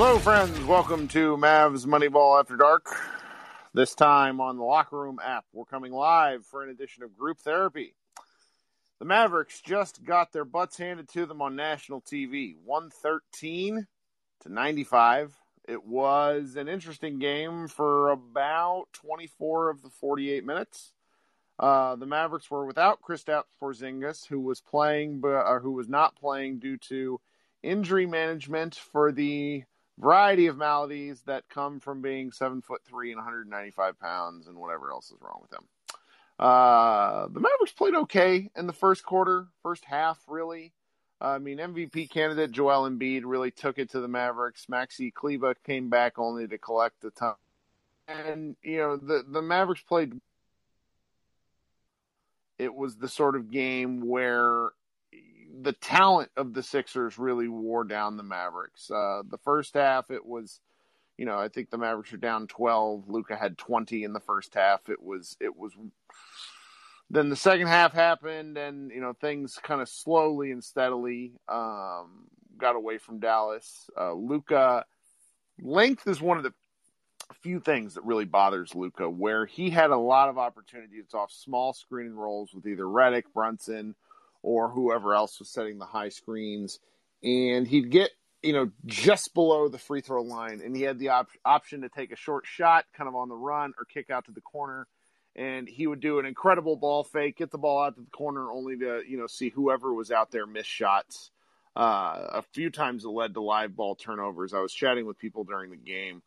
[0.00, 0.56] Hello, friends.
[0.60, 2.86] Welcome to Mavs Moneyball After Dark.
[3.74, 5.44] This time on the Locker Room app.
[5.52, 7.96] We're coming live for an edition of Group Therapy.
[9.00, 13.88] The Mavericks just got their butts handed to them on national TV 113
[14.42, 15.34] to 95.
[15.66, 20.92] It was an interesting game for about 24 of the 48 minutes.
[21.58, 26.14] Uh, the Mavericks were without Kristaps Porzingis, who was playing, but uh, who was not
[26.14, 27.20] playing due to
[27.64, 29.64] injury management for the
[29.98, 34.90] variety of maladies that come from being seven foot three and 195 pounds and whatever
[34.90, 35.64] else is wrong with them.
[36.38, 40.72] Uh, the Mavericks played okay in the first quarter, first half, really.
[41.20, 44.66] Uh, I mean, MVP candidate Joel Embiid really took it to the Mavericks.
[44.66, 47.34] Maxi Kleber came back only to collect the time.
[48.06, 50.12] And, you know, the, the Mavericks played.
[52.56, 54.70] It was the sort of game where
[55.60, 58.90] the talent of the Sixers really wore down the Mavericks.
[58.90, 60.60] Uh, the first half, it was,
[61.16, 63.08] you know, I think the Mavericks were down twelve.
[63.08, 64.88] Luka had twenty in the first half.
[64.88, 65.72] It was, it was.
[67.10, 72.28] Then the second half happened, and you know things kind of slowly and steadily um,
[72.58, 73.88] got away from Dallas.
[73.98, 74.84] Uh, Luka
[75.60, 76.52] length is one of the
[77.42, 81.72] few things that really bothers Luka, where he had a lot of opportunities off small
[81.72, 83.94] screen rolls with either Redick, Brunson
[84.42, 86.78] or whoever else was setting the high screens.
[87.22, 88.10] And he'd get,
[88.42, 90.60] you know, just below the free throw line.
[90.64, 93.36] And he had the op- option to take a short shot kind of on the
[93.36, 94.86] run or kick out to the corner.
[95.36, 98.50] And he would do an incredible ball fake, get the ball out to the corner,
[98.50, 101.30] only to, you know, see whoever was out there miss shots.
[101.76, 104.52] Uh, a few times it led to live ball turnovers.
[104.52, 106.22] I was chatting with people during the game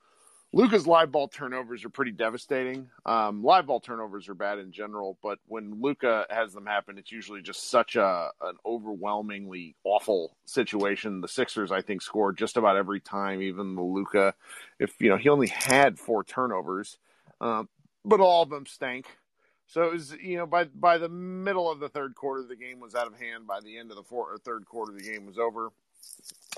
[0.53, 2.89] Luka's live ball turnovers are pretty devastating.
[3.05, 7.11] Um, live ball turnovers are bad in general, but when Luka has them happen, it's
[7.11, 11.21] usually just such a an overwhelmingly awful situation.
[11.21, 14.33] The Sixers, I think, scored just about every time, even the Luka.
[14.77, 16.97] If you know, he only had four turnovers,
[17.39, 17.63] uh,
[18.03, 19.05] but all of them stank.
[19.67, 22.81] So it was, you know, by by the middle of the third quarter, the game
[22.81, 23.47] was out of hand.
[23.47, 25.71] By the end of the fourth or third quarter, the game was over.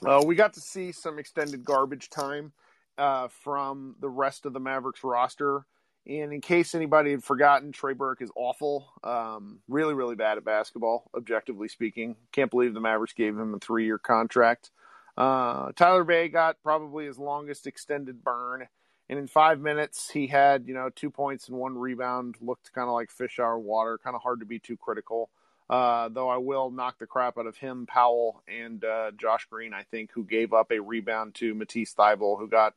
[0.03, 2.53] Uh, we got to see some extended garbage time
[2.97, 5.65] uh, from the rest of the Mavericks roster.
[6.05, 10.43] And in case anybody had forgotten, Trey Burke is awful, um, really, really bad at
[10.43, 12.17] basketball, objectively speaking.
[12.33, 14.69] Can't believe the Mavericks gave him a three year contract.
[15.17, 18.67] Uh, Tyler Bey got probably his longest extended burn.
[19.09, 22.87] And in five minutes, he had, you know, two points and one rebound, looked kind
[22.87, 25.29] of like fish out of water, kind of hard to be too critical.
[25.69, 29.73] Uh, though I will knock the crap out of him, Powell, and uh, Josh Green,
[29.73, 32.73] I think, who gave up a rebound to Matisse Thybulle, who got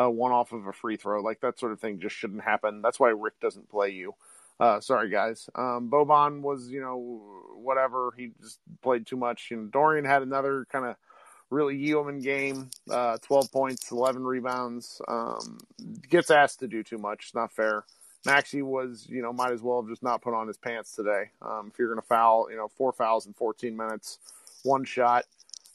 [0.00, 1.20] uh, one off of a free throw.
[1.20, 2.82] Like that sort of thing just shouldn't happen.
[2.82, 4.14] That's why Rick doesn't play you.
[4.58, 5.48] Uh, sorry, guys.
[5.54, 7.22] Um, Boban was, you know,
[7.54, 8.12] whatever.
[8.16, 9.50] He just played too much.
[9.50, 10.96] And Dorian had another kind of
[11.48, 15.00] really yeoman game uh, 12 points, 11 rebounds.
[15.08, 15.58] Um,
[16.08, 17.24] gets asked to do too much.
[17.26, 17.84] It's not fair.
[18.26, 21.30] Maxi was, you know, might as well have just not put on his pants today.
[21.40, 24.18] Um, if you're going to foul, you know, four fouls in 14 minutes,
[24.62, 25.24] one shot.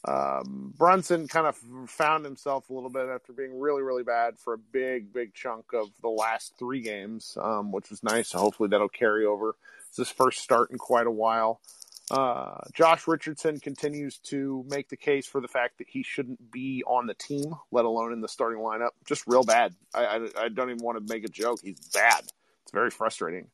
[0.06, 1.56] Um, Brunson kind of
[1.90, 5.72] found himself a little bit after being really, really bad for a big, big chunk
[5.72, 8.32] of the last three games, um, which was nice.
[8.32, 9.56] Hopefully that'll carry over.
[9.88, 11.60] It's his first start in quite a while.
[12.08, 16.84] Uh, Josh Richardson continues to make the case for the fact that he shouldn't be
[16.86, 18.90] on the team, let alone in the starting lineup.
[19.04, 19.74] Just real bad.
[19.92, 21.60] I, I, I don't even want to make a joke.
[21.64, 22.20] He's bad.
[22.62, 23.48] It's very frustrating.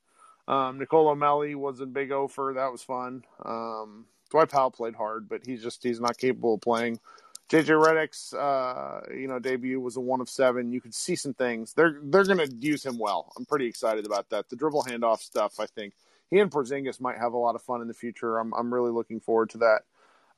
[0.47, 2.53] Um, Nicolo Melli was in Big Ofer.
[2.57, 3.25] That was fun.
[3.43, 6.99] Um, Dwight Powell played hard, but he's just he's not capable of playing.
[7.51, 10.73] JJ Redick's uh, you know debut was a one of seven.
[10.73, 11.75] You could see some things.
[11.75, 13.31] They're they're going to use him well.
[13.37, 14.49] I'm pretty excited about that.
[14.49, 15.93] The dribble handoff stuff, I think
[16.31, 18.39] he and Porzingis might have a lot of fun in the future.
[18.39, 19.83] I'm I'm really looking forward to that.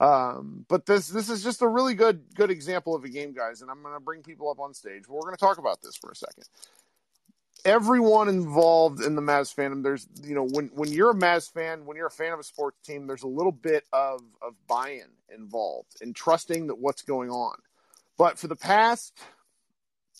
[0.05, 3.63] Um, but this this is just a really good good example of a game, guys.
[3.63, 5.07] And I'm going to bring people up on stage.
[5.09, 6.45] We're going to talk about this for a second.
[7.65, 11.87] Everyone involved in the Mavs fandom, there's you know when when you're a Mavs fan,
[11.87, 15.09] when you're a fan of a sports team, there's a little bit of of buy-in
[15.35, 17.57] involved and trusting that what's going on.
[18.19, 19.19] But for the past,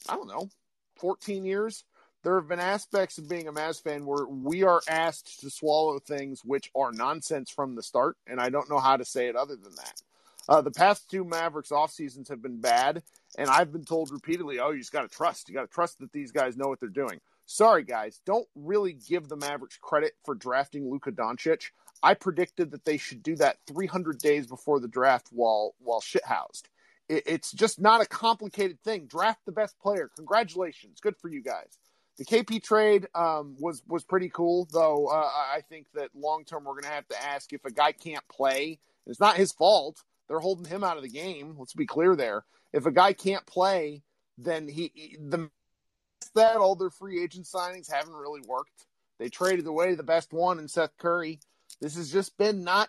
[0.09, 0.49] I don't know,
[0.97, 1.85] 14 years,
[2.23, 5.99] there have been aspects of being a Mavs fan where we are asked to swallow
[5.99, 9.37] things which are nonsense from the start, and I don't know how to say it
[9.37, 10.03] other than that.
[10.49, 13.03] Uh, the past two Mavericks off seasons have been bad,
[13.37, 15.49] and I've been told repeatedly, "Oh, you just got to trust.
[15.49, 18.95] You got to trust that these guys know what they're doing." Sorry, guys, don't really
[18.95, 21.71] give the Mavericks credit for drafting Luka Doncic.
[22.03, 26.65] I predicted that they should do that 300 days before the draft while while shithoused.
[27.09, 29.07] It, it's just not a complicated thing.
[29.07, 30.11] Draft the best player.
[30.17, 31.79] Congratulations, good for you guys.
[32.17, 35.07] The KP trade um, was was pretty cool, though.
[35.07, 37.93] Uh, I think that long term we're going to have to ask if a guy
[37.93, 38.79] can't play.
[39.07, 40.03] It's not his fault.
[40.29, 41.57] They're holding him out of the game.
[41.59, 42.45] Let's be clear there.
[42.73, 44.03] If a guy can't play,
[44.39, 45.51] then he the
[46.35, 48.87] that all their free agent signings haven't really worked.
[49.19, 51.41] They traded away the best one in Seth Curry.
[51.81, 52.89] This has just been not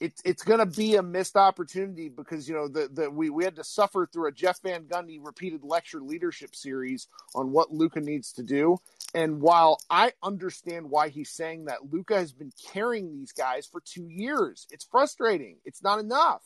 [0.00, 3.44] it's it's going to be a missed opportunity because you know the, the we, we
[3.44, 8.00] had to suffer through a Jeff Van Gundy repeated lecture leadership series on what Luka
[8.00, 8.78] needs to do.
[9.14, 13.80] And while I understand why he's saying that, Luka has been carrying these guys for
[13.80, 14.66] two years.
[14.70, 15.58] It's frustrating.
[15.64, 16.42] It's not enough.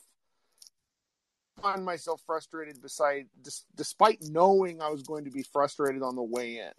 [1.61, 3.27] Find myself frustrated beside
[3.75, 6.71] despite knowing I was going to be frustrated on the way in.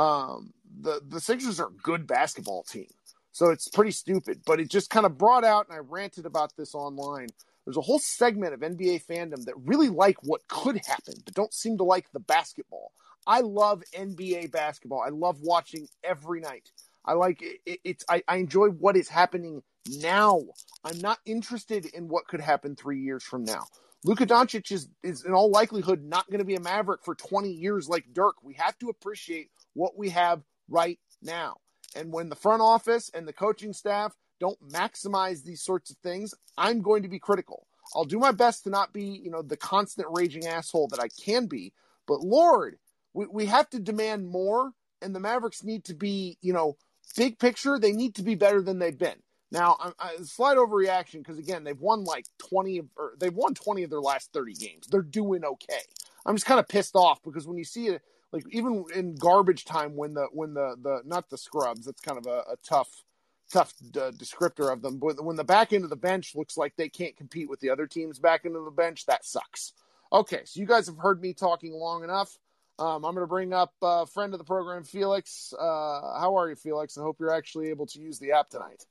[0.00, 2.88] Um, the the Sixers are a good basketball team.
[3.32, 6.52] So it's pretty stupid, but it just kind of brought out, and I ranted about
[6.56, 7.28] this online.
[7.64, 11.52] There's a whole segment of NBA fandom that really like what could happen, but don't
[11.52, 12.92] seem to like the basketball.
[13.26, 15.02] I love NBA basketball.
[15.04, 16.70] I love watching every night.
[17.04, 18.04] I like it, it, it's.
[18.08, 20.42] I, I enjoy what is happening now.
[20.84, 23.64] I'm not interested in what could happen three years from now.
[24.04, 27.50] Luka Doncic is, is in all likelihood not going to be a Maverick for 20
[27.50, 28.36] years like Dirk.
[28.42, 31.56] We have to appreciate what we have right now.
[31.96, 36.34] And when the front office and the coaching staff don't maximize these sorts of things,
[36.58, 37.66] I'm going to be critical.
[37.94, 41.08] I'll do my best to not be, you know, the constant raging asshole that I
[41.08, 41.72] can be.
[42.06, 42.76] But Lord,
[43.14, 46.76] we, we have to demand more, and the Mavericks need to be, you know,
[47.16, 49.22] big picture, they need to be better than they've been.
[49.54, 53.54] Now, I, I, slight overreaction because again, they've won like twenty of, or they've won
[53.54, 54.88] twenty of their last thirty games.
[54.88, 55.80] They're doing okay.
[56.26, 58.02] I'm just kind of pissed off because when you see it,
[58.32, 62.18] like even in garbage time when the when the the not the scrubs that's kind
[62.18, 63.04] of a, a tough
[63.52, 66.88] tough descriptor of them but when the back end of the bench looks like they
[66.88, 69.72] can't compete with the other teams back into the bench that sucks.
[70.12, 72.36] Okay so you guys have heard me talking long enough.
[72.76, 75.54] Um, i'm going to bring up a uh, friend of the program felix.
[75.56, 76.98] Uh, how are you felix?
[76.98, 78.84] I hope you're actually able to use the app tonight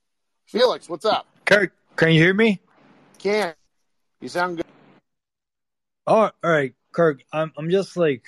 [0.45, 2.59] felix what's up kirk can you hear me
[3.19, 3.53] can
[4.21, 4.65] you sound good
[6.07, 8.23] oh, all right kirk i'm, I'm just like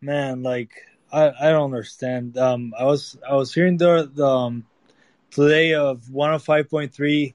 [0.00, 0.70] man, like
[1.12, 2.38] I, I don't understand.
[2.38, 4.66] Um, I was I was hearing the, the um,
[5.30, 7.34] today of one of five point three.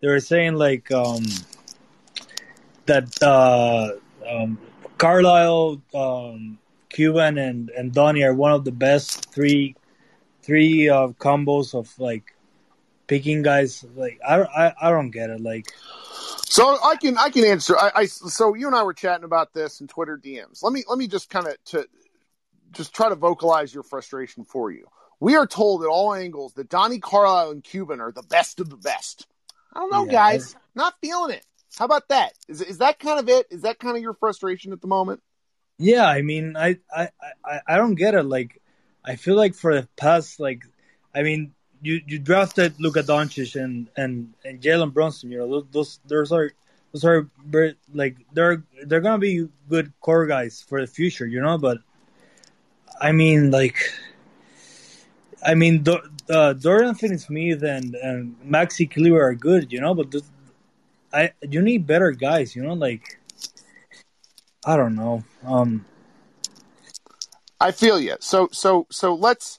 [0.00, 1.24] They were saying like um,
[2.86, 3.92] that uh,
[4.28, 4.58] um,
[4.98, 6.58] Carlisle, um,
[6.88, 9.76] Cuban, and and Donnie are one of the best three
[10.42, 12.34] three uh, combos of like
[13.10, 13.84] picking guys.
[13.96, 15.40] Like I, I I don't get it.
[15.40, 15.66] Like
[16.46, 17.76] so I can I can answer.
[17.76, 20.62] I, I, so you and I were chatting about this in Twitter DMs.
[20.62, 21.86] Let me let me just kind of to
[22.72, 24.86] just try to vocalize your frustration for you.
[25.18, 28.70] We are told at all angles that Donnie Carlisle and Cuban are the best of
[28.70, 29.26] the best.
[29.72, 30.56] I don't know, yeah, guys.
[30.74, 31.44] Not feeling it.
[31.76, 32.32] How about that?
[32.48, 33.48] Is is that kind of it?
[33.50, 35.20] Is that kind of your frustration at the moment?
[35.78, 37.08] Yeah, I mean, I I
[37.44, 38.24] I, I don't get it.
[38.24, 38.62] Like,
[39.04, 40.62] I feel like for the past, like,
[41.14, 45.30] I mean, you you drafted Luka Doncic and and and Jalen Brunson.
[45.30, 46.52] You know, those those are
[46.92, 47.28] those are
[47.94, 51.26] like they're they're gonna be good core guys for the future.
[51.26, 51.78] You know, but
[53.00, 53.78] I mean, like,
[55.42, 55.84] I mean,
[56.28, 60.22] uh, Dorian Finney-Smith and and Maxi Kleber are good, you know, but the,
[61.12, 63.18] I you need better guys, you know, like
[64.64, 65.24] I don't know.
[65.44, 65.86] Um
[67.60, 68.16] I feel you.
[68.20, 69.58] So so so let's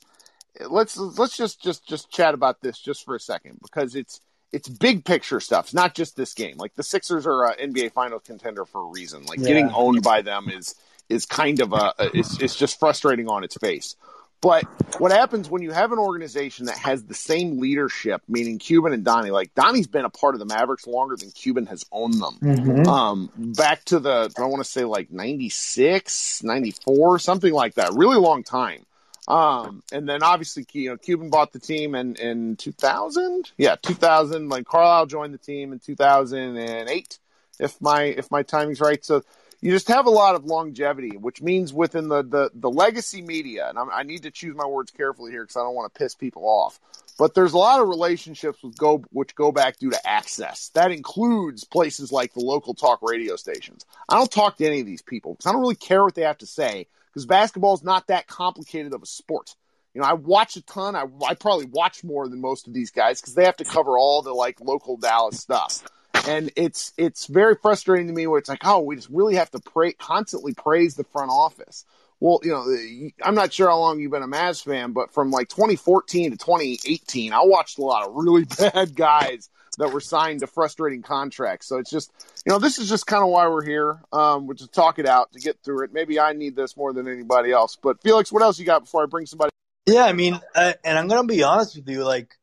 [0.70, 4.68] let's let's just just just chat about this just for a second because it's it's
[4.68, 5.66] big picture stuff.
[5.66, 6.58] It's not just this game.
[6.58, 9.26] Like the Sixers are an NBA final contender for a reason.
[9.26, 9.48] Like yeah.
[9.48, 10.76] getting owned by them is
[11.10, 13.96] is kind of a it's it's just frustrating on its face.
[14.42, 14.64] But
[15.00, 19.06] what happens when you have an organization that has the same leadership, meaning Cuban and
[19.06, 19.30] Donnie?
[19.30, 22.40] Like Donnie's been a part of the Mavericks longer than Cuban has owned them.
[22.42, 22.88] Mm-hmm.
[22.88, 27.94] Um, back to the I want to say like 96, 94, something like that.
[27.94, 28.84] Really long time.
[29.32, 33.50] Um, and then obviously, you know, Cuban bought the team in, in 2000.
[33.58, 34.50] Yeah, 2000.
[34.50, 37.20] Like Carlisle joined the team in 2008,
[37.58, 39.04] if my if my timing's right.
[39.06, 39.24] So
[39.62, 43.70] you just have a lot of longevity, which means within the the, the legacy media,
[43.70, 45.98] and I'm, i need to choose my words carefully here because I don't want to
[45.98, 46.78] piss people off.
[47.18, 50.72] But there's a lot of relationships with go which go back due to access.
[50.74, 53.86] That includes places like the local talk radio stations.
[54.10, 56.24] I don't talk to any of these people because I don't really care what they
[56.24, 59.56] have to say because basketball is not that complicated of a sport.
[59.94, 60.96] You know, I watch a ton.
[60.96, 63.98] I, I probably watch more than most of these guys because they have to cover
[63.98, 65.84] all the like local Dallas stuff
[66.28, 69.52] and it's it's very frustrating to me where it's like, oh, we just really have
[69.52, 71.86] to pray constantly praise the front office.
[72.20, 75.32] Well, you know, I'm not sure how long you've been a Mavs fan, but from
[75.32, 80.42] like 2014 to 2018, I watched a lot of really bad guys that were signed
[80.42, 81.68] to frustrating contracts.
[81.68, 82.12] So it's just,
[82.46, 85.06] you know, this is just kind of why we're here, um, which is talk it
[85.06, 85.94] out to get through it.
[85.94, 87.78] Maybe I need this more than anybody else.
[87.82, 89.52] But Felix, what else you got before I bring somebody?
[89.86, 92.36] Yeah, I mean, and I'm gonna be honest with you, like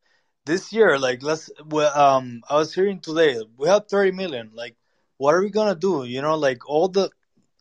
[0.45, 4.51] this year, like let's, well, um, I was hearing today, we have 30 million.
[4.53, 4.75] Like,
[5.17, 6.03] what are we gonna do?
[6.03, 7.09] You know, like all the,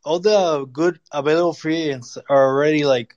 [0.04, 3.14] all the good available free agents are already like,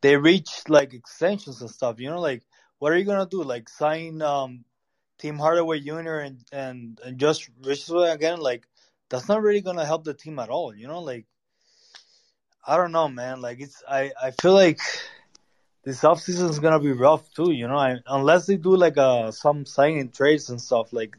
[0.00, 2.00] they reached like extensions and stuff.
[2.00, 2.42] You know, like
[2.78, 3.42] what are you gonna do?
[3.44, 4.64] Like sign um,
[5.22, 6.18] Tim Hardaway Jr.
[6.26, 8.40] and and and Josh Richardson again?
[8.40, 8.66] Like
[9.08, 10.74] that's not really gonna help the team at all.
[10.74, 11.26] You know, like
[12.66, 13.40] I don't know, man.
[13.40, 14.80] Like it's I I feel like
[15.84, 17.52] this offseason is gonna be rough too.
[17.52, 20.92] You know, I, unless they do like uh some signing trades and stuff.
[20.92, 21.16] Like,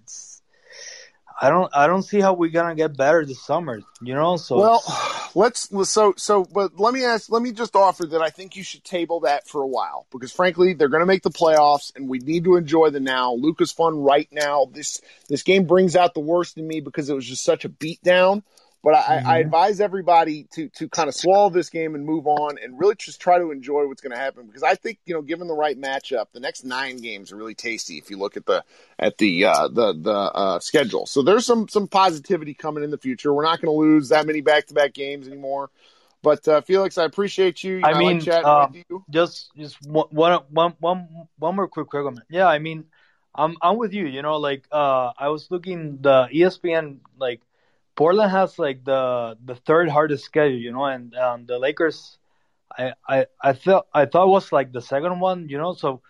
[1.44, 3.82] I don't I don't see how we're gonna get better this summer.
[4.02, 6.46] You know, so well, let's so so.
[6.46, 7.30] But let me ask.
[7.30, 10.32] Let me just offer that I think you should table that for a while because
[10.32, 13.34] frankly, they're gonna make the playoffs, and we need to enjoy the now.
[13.34, 14.70] Luka's fun right now.
[14.72, 17.70] This this game brings out the worst in me because it was just such a
[17.70, 18.44] beatdown.
[18.84, 19.28] But I, mm-hmm.
[19.28, 22.96] I, advise everybody to to kind of swallow this game and move on, and really
[22.96, 24.46] just try to enjoy what's going to happen.
[24.46, 27.56] Because I think you know, given the right matchup, the next nine games are really
[27.56, 27.98] tasty.
[27.98, 28.66] If you look at the
[29.00, 32.98] at the uh, the the uh, schedule, so there's some some positivity coming in the
[32.98, 33.34] future.
[33.34, 35.70] We're not going to lose that many back to back games anymore.
[36.22, 37.76] But uh, Felix, I appreciate you.
[37.76, 38.68] you I know, mean, I uh,
[39.10, 42.26] just just one, one, one, one more quick comment.
[42.30, 42.86] Yeah, I mean,
[43.34, 44.08] I'm I'm with you.
[44.08, 47.42] You know, like uh, I was looking the ESPN like
[47.96, 52.18] Portland has like the the third hardest schedule, you know, and um, the Lakers,
[52.78, 55.74] I I I felt I thought was like the second one, you know.
[55.74, 56.02] So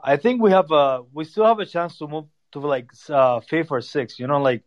[0.00, 3.40] I think we have a we still have a chance to move to like uh,
[3.40, 4.62] fifth or sixth, you know, like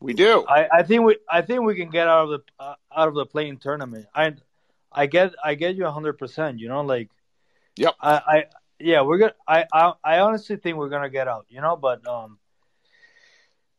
[0.00, 0.44] we do.
[0.48, 3.14] I, I think we I think we can get out of the uh, out of
[3.14, 4.06] the play-in tournament.
[4.14, 4.34] I
[4.92, 7.08] I get I get you hundred percent, you know, like
[7.76, 7.94] yep.
[8.00, 8.44] I, I
[8.78, 12.06] yeah we're gonna I, I I honestly think we're gonna get out, you know, but
[12.06, 12.38] um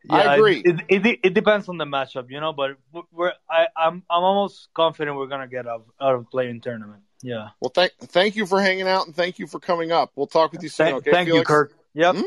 [0.04, 0.62] yeah, I agree.
[0.66, 2.54] It, it, it, depends on the matchup, you know.
[2.54, 2.78] But
[3.12, 7.04] we're I, I'm I'm almost confident we're gonna get out out of play-in tournament.
[7.22, 7.50] Yeah.
[7.62, 10.12] Well, thank thank you for hanging out and thank you for coming up.
[10.16, 10.88] We'll talk with you soon.
[10.88, 11.50] Thank, okay, thank Felix?
[11.50, 11.74] you, Kirk.
[11.94, 12.16] Yep.
[12.16, 12.24] Mm-hmm.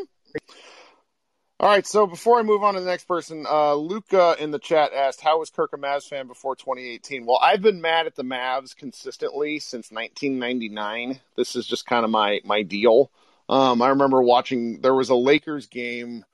[1.60, 1.86] All right.
[1.86, 5.20] So before I move on to the next person, uh, Luca in the chat asked,
[5.20, 8.74] "How was Kirk a Mavs fan before 2018?" Well, I've been mad at the Mavs
[8.74, 11.20] consistently since 1999.
[11.36, 13.10] This is just kind of my my deal.
[13.48, 14.80] Um, I remember watching.
[14.80, 16.24] There was a Lakers game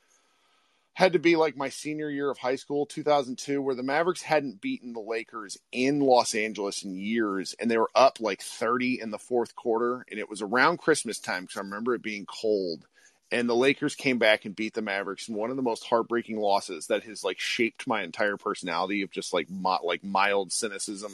[0.95, 4.61] had to be like my senior year of high school, 2002, where the Mavericks hadn't
[4.61, 9.11] beaten the Lakers in Los Angeles in years, and they were up like 30 in
[9.11, 12.87] the fourth quarter, and it was around Christmas time because I remember it being cold.
[13.31, 16.39] And the Lakers came back and beat the Mavericks in one of the most heartbreaking
[16.39, 19.49] losses that has like shaped my entire personality of just like
[19.83, 21.11] like mild cynicism,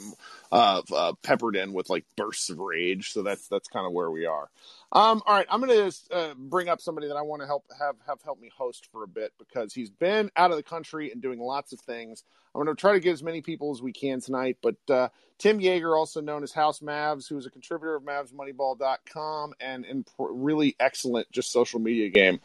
[0.51, 3.13] uh, uh, peppered in with like bursts of rage.
[3.13, 4.49] So that's that's kind of where we are.
[4.91, 7.65] Um, all right, I'm going to uh, bring up somebody that I want to help
[7.79, 11.11] have have help me host for a bit because he's been out of the country
[11.11, 12.23] and doing lots of things.
[12.55, 14.57] I'm going to try to get as many people as we can tonight.
[14.63, 19.53] But uh, Tim Yeager, also known as House Mavs, who is a contributor of MavsMoneyball.com
[19.59, 22.39] and and really excellent just social media game.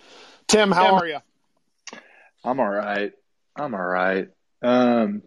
[0.47, 1.19] Tim, how Tim, are you?
[2.45, 3.13] I'm all right.
[3.57, 4.29] I'm all right.
[4.61, 5.23] Um,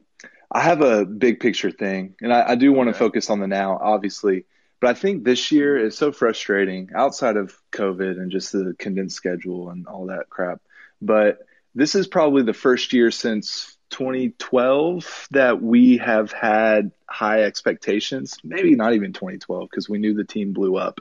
[0.52, 3.48] I have a big picture thing, and I, I do want to focus on the
[3.48, 4.46] now, obviously
[4.80, 9.16] But I think this year is so frustrating outside of COVID and just the condensed
[9.16, 10.62] schedule and all that crap.
[11.02, 11.40] But
[11.74, 18.38] this is probably the first year since 2012 that we have had high expectations.
[18.44, 21.00] Maybe not even 2012 because we knew the team blew up,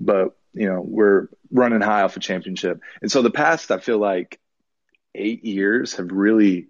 [0.00, 2.80] but you know we're running high off a championship.
[3.00, 4.40] And so the past, I feel like
[5.14, 6.68] eight years have really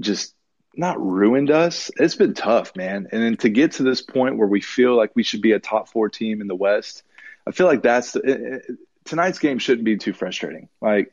[0.00, 0.34] just
[0.74, 1.90] not ruined us.
[1.96, 3.08] It's been tough, man.
[3.12, 5.58] And then to get to this point where we feel like we should be a
[5.58, 7.02] top four team in the West,
[7.46, 8.62] I feel like that's the,
[9.04, 10.68] tonight's game shouldn't be too frustrating.
[10.80, 11.12] Like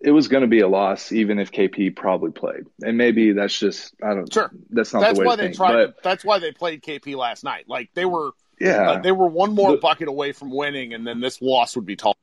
[0.00, 3.56] it was going to be a loss even if KP probably played, and maybe that's
[3.58, 4.32] just I don't.
[4.32, 5.56] Sure, that's not that's the way why they think.
[5.56, 5.72] tried.
[5.72, 7.68] But that's why they played KP last night.
[7.68, 8.30] Like they were,
[8.60, 11.76] yeah, uh, they were one more The- bucket away from winning, and then this loss
[11.76, 12.16] would be tall.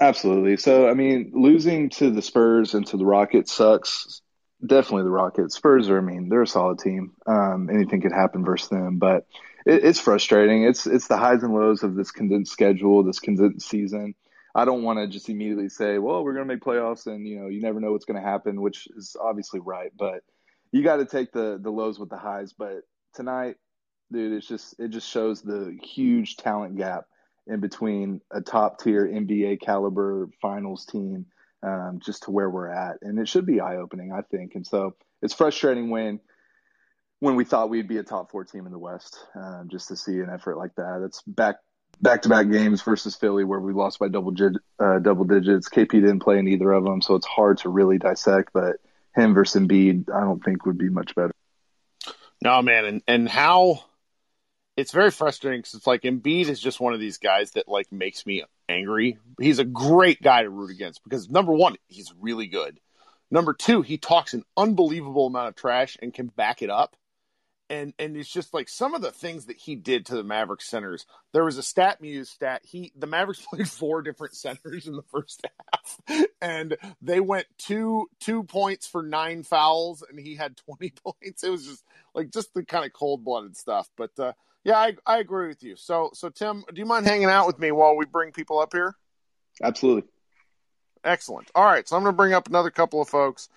[0.00, 0.56] Absolutely.
[0.56, 4.22] So, I mean, losing to the Spurs and to the Rockets sucks.
[4.64, 5.56] Definitely the Rockets.
[5.56, 7.12] Spurs are, I mean, they're a solid team.
[7.26, 9.26] Um, anything could happen versus them, but
[9.66, 10.64] it, it's frustrating.
[10.64, 14.14] It's it's the highs and lows of this condensed schedule, this condensed season.
[14.54, 17.40] I don't want to just immediately say, well, we're going to make playoffs, and you
[17.40, 19.90] know, you never know what's going to happen, which is obviously right.
[19.96, 20.22] But
[20.70, 22.52] you got to take the the lows with the highs.
[22.52, 22.82] But
[23.14, 23.56] tonight,
[24.12, 27.06] dude, it's just it just shows the huge talent gap
[27.48, 31.26] in between a top tier NBA caliber finals team
[31.62, 32.98] um, just to where we're at.
[33.02, 34.54] And it should be eye opening, I think.
[34.54, 36.20] And so it's frustrating when
[37.20, 39.96] when we thought we'd be a top four team in the West, um, just to
[39.96, 41.02] see an effort like that.
[41.04, 41.56] It's back
[42.00, 45.68] back to back games versus Philly where we lost by double dig- uh, double digits.
[45.68, 48.50] KP didn't play in either of them, so it's hard to really dissect.
[48.52, 48.76] But
[49.14, 51.32] him versus Embiid, I don't think would be much better.
[52.42, 53.84] No, man, and and how
[54.76, 57.92] it's very frustrating because it's like Embiid is just one of these guys that like
[57.92, 58.42] makes me
[58.72, 59.18] angry.
[59.40, 62.80] He's a great guy to root against because number one, he's really good.
[63.30, 66.96] Number two, he talks an unbelievable amount of trash and can back it up.
[67.70, 70.68] And and it's just like some of the things that he did to the Mavericks
[70.68, 71.06] centers.
[71.32, 72.60] There was a StatMuse stat.
[72.62, 78.08] He the Mavericks played four different centers in the first half, and they went two
[78.20, 81.42] two points for nine fouls, and he had twenty points.
[81.42, 83.88] It was just like just the kind of cold blooded stuff.
[83.96, 84.32] But uh,
[84.64, 85.76] yeah, I I agree with you.
[85.76, 88.72] So so Tim, do you mind hanging out with me while we bring people up
[88.72, 88.94] here?
[89.62, 90.08] Absolutely.
[91.04, 91.50] Excellent.
[91.54, 93.48] All right, so I'm going to bring up another couple of folks.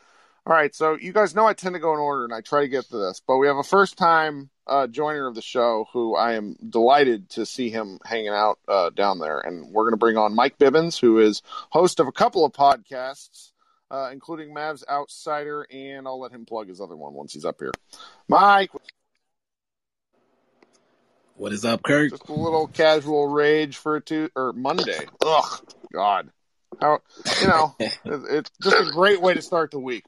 [0.47, 2.61] All right, so you guys know I tend to go in order and I try
[2.61, 5.87] to get to this, but we have a first time uh, joiner of the show
[5.91, 9.39] who I am delighted to see him hanging out uh, down there.
[9.39, 12.51] And we're going to bring on Mike Bibbins, who is host of a couple of
[12.51, 13.51] podcasts,
[13.89, 17.57] uh, including Mavs Outsider, and I'll let him plug his other one once he's up
[17.59, 17.71] here.
[18.27, 18.71] Mike,
[21.37, 22.11] What is up, Kirk?
[22.11, 25.05] just a little casual rage for a two or Monday.
[25.21, 25.59] Ugh,
[25.91, 26.29] God,
[26.79, 26.99] how
[27.41, 30.05] you know it's just a great way to start the week.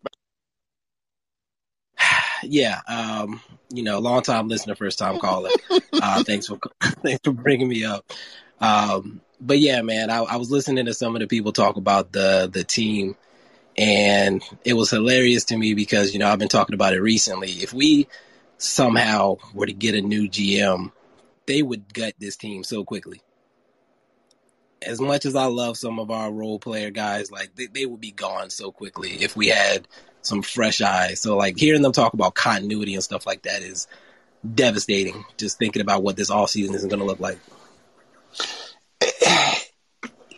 [2.44, 3.42] Yeah, um,
[3.74, 5.50] you know, long time listener, first time caller.
[5.92, 8.06] Uh, thanks for thanks for bringing me up.
[8.62, 12.12] Um, but yeah, man, I, I was listening to some of the people talk about
[12.12, 13.16] the the team,
[13.76, 17.50] and it was hilarious to me because you know I've been talking about it recently.
[17.50, 18.08] If we
[18.60, 20.92] somehow were to get a new GM,
[21.48, 23.22] they would gut this team so quickly.
[24.82, 28.00] As much as I love some of our role player guys, like they, they would
[28.02, 29.88] be gone so quickly if we had
[30.22, 31.20] some fresh eyes.
[31.20, 33.88] So like hearing them talk about continuity and stuff like that is
[34.54, 35.26] devastating.
[35.38, 37.40] Just thinking about what this off season is going to look like.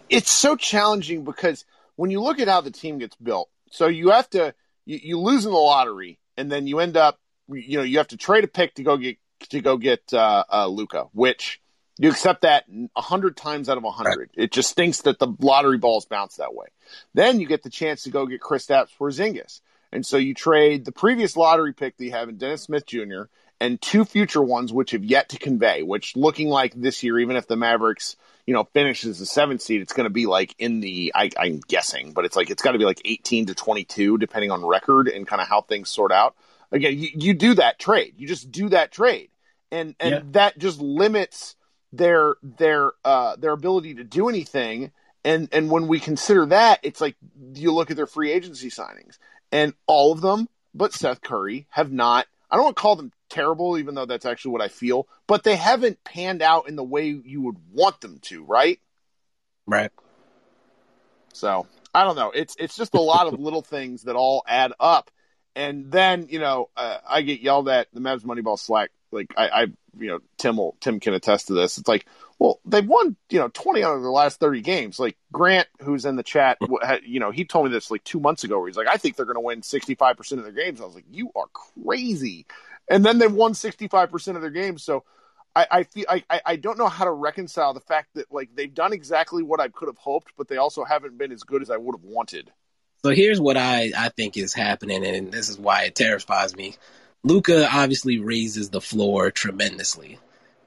[0.10, 1.66] it's so challenging because
[1.98, 4.54] when you look at how the team gets built, so you have to
[4.86, 7.20] you, you lose in the lottery, and then you end up
[7.50, 9.18] you know you have to trade a pick to go get
[9.50, 11.62] to go get uh, uh, Luka, which
[11.98, 14.30] you accept that a hundred times out of a hundred.
[14.36, 16.68] It just stinks that the lottery balls bounce that way.
[17.14, 20.92] Then you get the chance to go get Kristaps Porzingis, and so you trade the
[20.92, 23.24] previous lottery pick that you have in Dennis Smith Jr.
[23.60, 25.84] and two future ones which have yet to convey.
[25.84, 28.16] Which looking like this year, even if the Mavericks
[28.50, 31.60] you know, finishes the seventh seed, it's going to be like in the, I, I'm
[31.68, 35.08] guessing, but it's like, it's got to be like 18 to 22, depending on record
[35.08, 36.36] and kind of how things sort out.
[36.72, 38.16] Again, you, you do that trade.
[38.18, 39.30] You just do that trade.
[39.72, 40.22] And, and Yeah.
[40.32, 41.56] that just limits
[41.92, 44.92] their, their, uh, their ability to do anything.
[45.24, 47.16] And, and when we consider that, it's like
[47.54, 49.18] you look at their free agency signings
[49.52, 53.12] and all of them, but Seth Curry have not, I don't want to call them
[53.30, 56.84] terrible, even though that's actually what I feel, but they haven't panned out in the
[56.84, 58.80] way you would want them to, right?
[59.68, 59.92] Right.
[61.34, 62.32] So I don't know.
[62.32, 65.12] It's it's just a lot of little things that all add up,
[65.56, 68.92] and then you know uh, I get yelled at the Mavs Moneyball Slack.
[69.12, 69.62] Like I, I,
[69.98, 71.78] you know, Tim will Tim can attest to this.
[71.78, 72.06] It's like,
[72.38, 75.00] well, they've won you know twenty out of their last thirty games.
[75.00, 76.58] Like Grant, who's in the chat,
[77.06, 79.16] you know, he told me this like two months ago, where he's like, I think
[79.16, 80.80] they're going to win sixty five percent of their games.
[80.80, 81.48] I was like, you are
[81.84, 82.46] crazy.
[82.88, 84.84] And then they've won sixty five percent of their games.
[84.84, 85.04] So
[85.56, 88.74] I, I feel I, I don't know how to reconcile the fact that like they've
[88.74, 91.70] done exactly what I could have hoped, but they also haven't been as good as
[91.70, 92.52] I would have wanted.
[93.04, 96.76] So here's what I, I think is happening, and this is why it terrifies me.
[97.24, 100.20] Luka obviously raises the floor tremendously.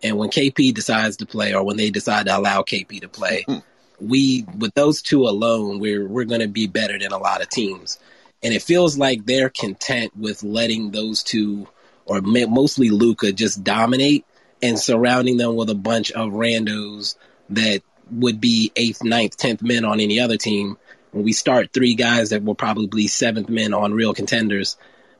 [0.02, 3.44] And when KP decides to play, or when they decide to allow KP to play,
[3.46, 3.58] hmm.
[4.00, 7.48] we with those two alone, we're we're going to be better than a lot of
[7.48, 7.98] teams.
[8.42, 11.68] And it feels like they're content with letting those two,
[12.04, 14.26] or mostly Luka, just dominate
[14.60, 17.14] and surrounding them with a bunch of randos
[17.50, 20.76] that would be eighth, ninth, tenth men on any other team.
[21.12, 24.76] When we start three guys that were probably seventh men on real contenders,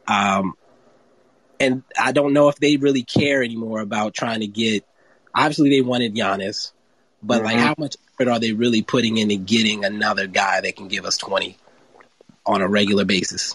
[0.09, 0.55] um,
[1.61, 4.85] and I don't know if they really care anymore about trying to get.
[5.35, 6.73] Obviously, they wanted Giannis,
[7.23, 7.45] but mm-hmm.
[7.45, 11.05] like, how much effort are they really putting into getting another guy that can give
[11.05, 11.57] us twenty
[12.45, 13.55] on a regular basis?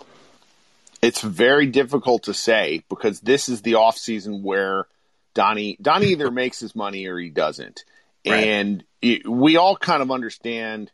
[1.02, 4.88] It's very difficult to say because this is the off season where
[5.34, 7.84] Donnie Donnie either makes his money or he doesn't,
[8.28, 8.44] right.
[8.44, 10.92] and it, we all kind of understand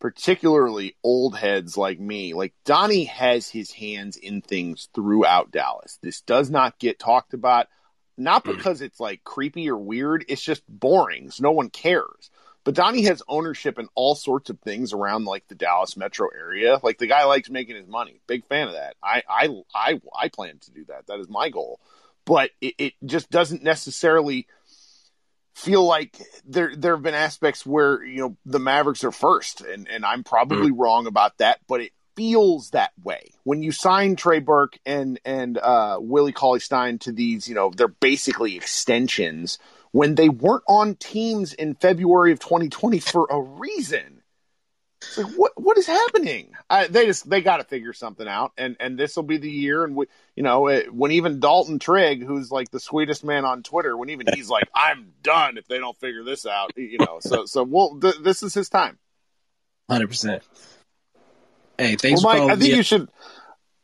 [0.00, 5.98] particularly old heads like me, like Donnie has his hands in things throughout Dallas.
[6.02, 7.68] This does not get talked about,
[8.16, 8.56] not hmm.
[8.56, 10.24] because it's like creepy or weird.
[10.28, 11.30] It's just boring.
[11.30, 12.30] So no one cares.
[12.64, 16.78] But Donnie has ownership in all sorts of things around like the Dallas metro area.
[16.82, 18.20] Like the guy likes making his money.
[18.26, 18.96] Big fan of that.
[19.02, 21.06] I I I, I plan to do that.
[21.06, 21.80] That is my goal.
[22.26, 24.46] But it, it just doesn't necessarily
[25.60, 29.88] feel like there there have been aspects where you know the Mavericks are first, and
[29.88, 30.80] and I'm probably mm-hmm.
[30.80, 35.58] wrong about that, but it feels that way when you sign Trey Burke and and
[35.58, 37.48] uh, Willie Cauley Stein to these.
[37.48, 39.58] You know, they're basically extensions
[39.92, 44.19] when they weren't on teams in February of 2020 for a reason.
[45.16, 46.52] Like, what what is happening?
[46.68, 49.50] I, they just they got to figure something out, and and this will be the
[49.50, 49.84] year.
[49.84, 53.62] And we, you know, it, when even Dalton Trigg, who's like the sweetest man on
[53.62, 57.18] Twitter, when even he's like, "I'm done if they don't figure this out," you know.
[57.20, 58.98] So so we'll th- this is his time.
[59.88, 60.42] Hundred percent.
[61.78, 62.58] Hey, thanks, well, Mike.
[62.58, 63.08] I think you should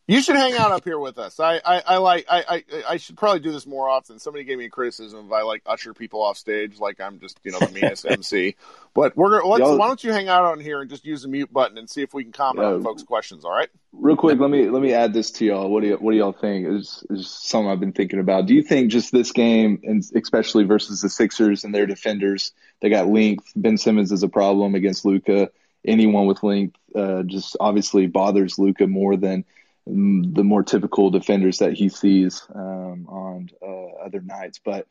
[0.09, 1.41] you should hang out up here with us.
[1.41, 4.21] I, I, I like I, I, I should probably do this more often.
[4.21, 7.41] Somebody gave me a criticism if I like usher people off stage like I'm just
[7.43, 8.55] you know the meanest MC.
[8.95, 11.53] But we're let's, why don't you hang out on here and just use the mute
[11.53, 13.45] button and see if we can comment on folks' questions.
[13.45, 13.69] All right.
[13.93, 15.69] Real quick, let me let me add this to y'all.
[15.69, 16.69] What do you, what do y'all think?
[16.69, 18.47] Is is something I've been thinking about.
[18.47, 22.91] Do you think just this game and especially versus the Sixers and their defenders, they
[22.91, 23.51] got length.
[23.57, 25.51] Ben Simmons is a problem against Luka.
[25.85, 29.45] Anyone with length uh, just obviously bothers Luka more than
[29.87, 34.61] the more typical defenders that he sees um, on uh, other nights.
[34.65, 34.87] But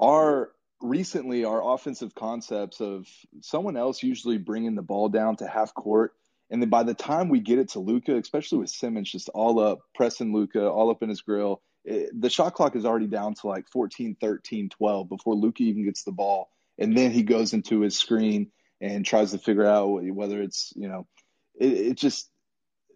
[0.00, 3.06] our recently our offensive concepts of
[3.40, 6.12] someone else usually bringing the ball down to half court.
[6.50, 9.58] And then by the time we get it to Luka, especially with Simmons just all
[9.58, 13.34] up, pressing Luka all up in his grill, it, the shot clock is already down
[13.34, 16.50] to like 14, 13, 12 before Luka even gets the ball.
[16.78, 20.88] And then he goes into his screen and tries to figure out whether it's, you
[20.88, 21.06] know,
[21.58, 22.28] it, it just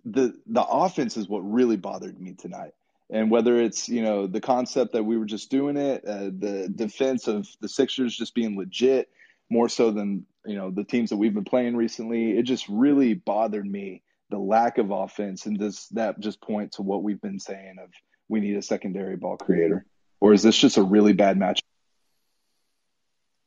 [0.04, 2.74] the the offense is what really bothered me tonight.
[3.12, 6.70] And whether it's you know the concept that we were just doing it, uh, the
[6.74, 9.08] defense of the Sixers just being legit
[9.50, 13.14] more so than you know the teams that we've been playing recently, it just really
[13.14, 15.46] bothered me the lack of offense.
[15.46, 17.90] And does that just point to what we've been saying of
[18.28, 19.84] we need a secondary ball creator,
[20.20, 21.60] or is this just a really bad match?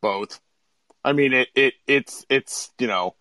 [0.02, 0.42] Both.
[1.06, 3.16] I mean, it it it's it's you know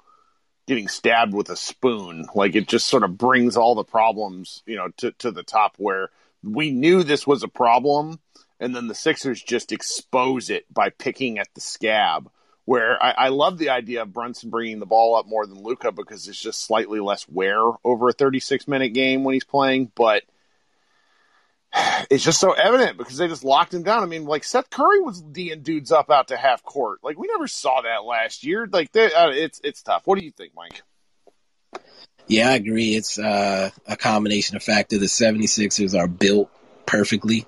[0.66, 2.26] getting stabbed with a spoon.
[2.34, 5.74] Like it just sort of brings all the problems, you know, to, to the top
[5.78, 6.10] where
[6.42, 8.20] we knew this was a problem.
[8.60, 12.30] And then the Sixers just expose it by picking at the scab.
[12.64, 15.90] Where I, I love the idea of Brunson bringing the ball up more than Luka
[15.90, 19.90] because it's just slightly less wear over a 36 minute game when he's playing.
[19.96, 20.22] But
[22.10, 24.02] it's just so evident because they just locked him down.
[24.02, 27.00] I mean, like Seth Curry was D'ing dudes up out to half court.
[27.02, 28.68] Like we never saw that last year.
[28.70, 30.02] Like uh, it's it's tough.
[30.06, 30.82] What do you think, Mike?
[32.26, 32.94] Yeah, I agree.
[32.94, 34.98] It's uh, a combination of factor.
[34.98, 36.50] The 76ers are built
[36.86, 37.46] perfectly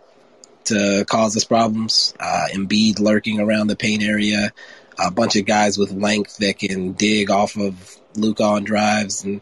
[0.65, 2.15] to cause us problems.
[2.19, 4.53] Uh, Embiid lurking around the paint area,
[4.99, 9.41] a bunch of guys with length that can dig off of Luka on drives, and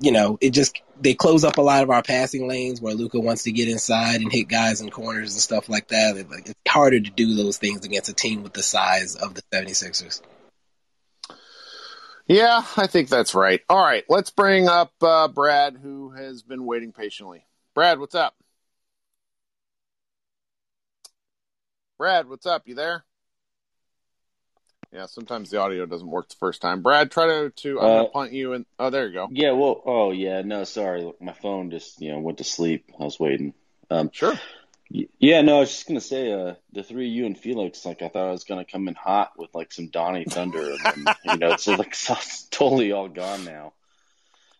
[0.00, 3.18] you know, it just they close up a lot of our passing lanes where Luka
[3.18, 6.16] wants to get inside and hit guys in corners and stuff like that.
[6.30, 9.42] Like It's harder to do those things against a team with the size of the
[9.52, 10.22] 76ers.
[12.26, 13.60] Yeah, I think that's right.
[13.68, 17.44] All right, let's bring up uh, Brad, who has been waiting patiently.
[17.74, 18.34] Brad, what's up?
[21.98, 22.62] Brad, what's up?
[22.66, 23.04] You there?
[24.94, 26.80] Yeah, sometimes the audio doesn't work the first time.
[26.80, 29.28] Brad, try to to I'm gonna uh, punt you and oh, there you go.
[29.28, 32.92] Yeah, well, oh yeah, no, sorry, my phone just you know went to sleep.
[33.00, 33.54] I was waiting.
[33.90, 34.38] Um, sure.
[35.18, 38.08] Yeah, no, I was just gonna say, uh, the three you and Felix, like I
[38.08, 41.38] thought I was gonna come in hot with like some Donnie Thunder, and then, you
[41.38, 43.72] know, it's like it's totally all gone now.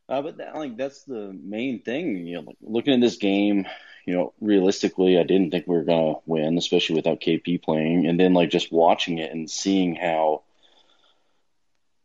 [0.08, 3.66] Uh, but that, like that's the main thing, you know, like looking at this game,
[4.06, 8.18] you know, realistically, I didn't think we were gonna win, especially without KP playing, and
[8.18, 10.42] then like just watching it and seeing how,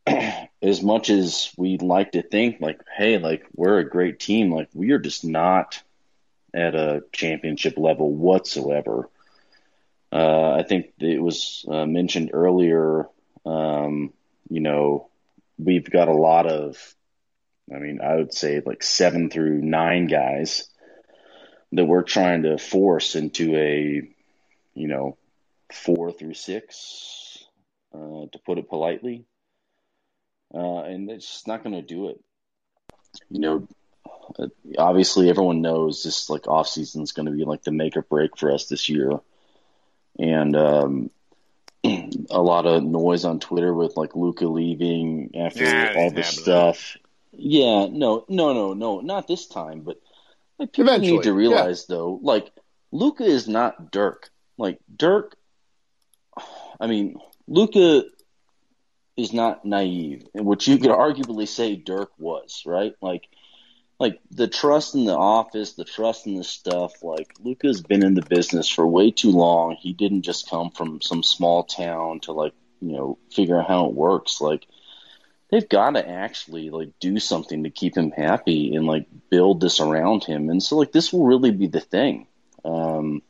[0.61, 4.69] as much as we'd like to think, like, hey, like we're a great team, like
[4.73, 5.81] we are just not
[6.53, 9.09] at a championship level whatsoever.
[10.11, 13.07] Uh, I think it was uh, mentioned earlier.
[13.45, 14.13] Um,
[14.49, 15.09] you know,
[15.57, 16.77] we've got a lot of,
[17.73, 20.67] I mean, I would say like seven through nine guys
[21.71, 24.01] that we're trying to force into a,
[24.73, 25.17] you know,
[25.71, 27.43] four through six,
[27.93, 29.25] uh, to put it politely.
[30.53, 32.19] Uh, and it's just not going to do it.
[33.29, 33.67] You know,
[34.77, 38.01] obviously everyone knows this like off season is going to be like the make or
[38.01, 39.19] break for us this year,
[40.17, 41.09] and um,
[41.83, 46.97] a lot of noise on Twitter with like Luka leaving after Nah, all this stuff.
[47.31, 49.81] Yeah, no, no, no, no, not this time.
[49.81, 49.99] But
[50.59, 52.51] like people Eventually, need to realize though, like
[52.91, 54.29] Luka is not Dirk.
[54.57, 55.37] Like Dirk,
[56.79, 57.17] I mean,
[57.47, 58.03] Luka
[59.15, 62.93] is not naive, and which you could arguably say Dirk was, right?
[63.01, 63.27] Like
[63.99, 67.03] like the trust in the office, the trust in the stuff.
[67.03, 69.75] Like Luka's been in the business for way too long.
[69.79, 73.85] He didn't just come from some small town to like you know figure out how
[73.87, 74.41] it works.
[74.41, 74.65] Like
[75.51, 79.79] they've got to actually like do something to keep him happy and like build this
[79.79, 80.49] around him.
[80.49, 82.27] And so like this will really be the thing.
[82.63, 83.21] Um,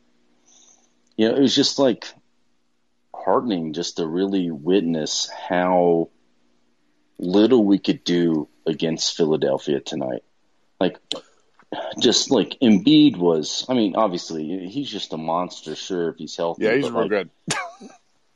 [1.15, 2.13] you know, it was just like
[3.13, 6.09] heartening just to really witness how
[7.17, 10.23] little we could do against Philadelphia tonight
[10.79, 10.97] like
[11.99, 13.65] just like Embiid was.
[13.69, 15.75] I mean, obviously he's just a monster.
[15.75, 16.65] Sure, if he's healthy.
[16.65, 17.29] Yeah, he's real like, good.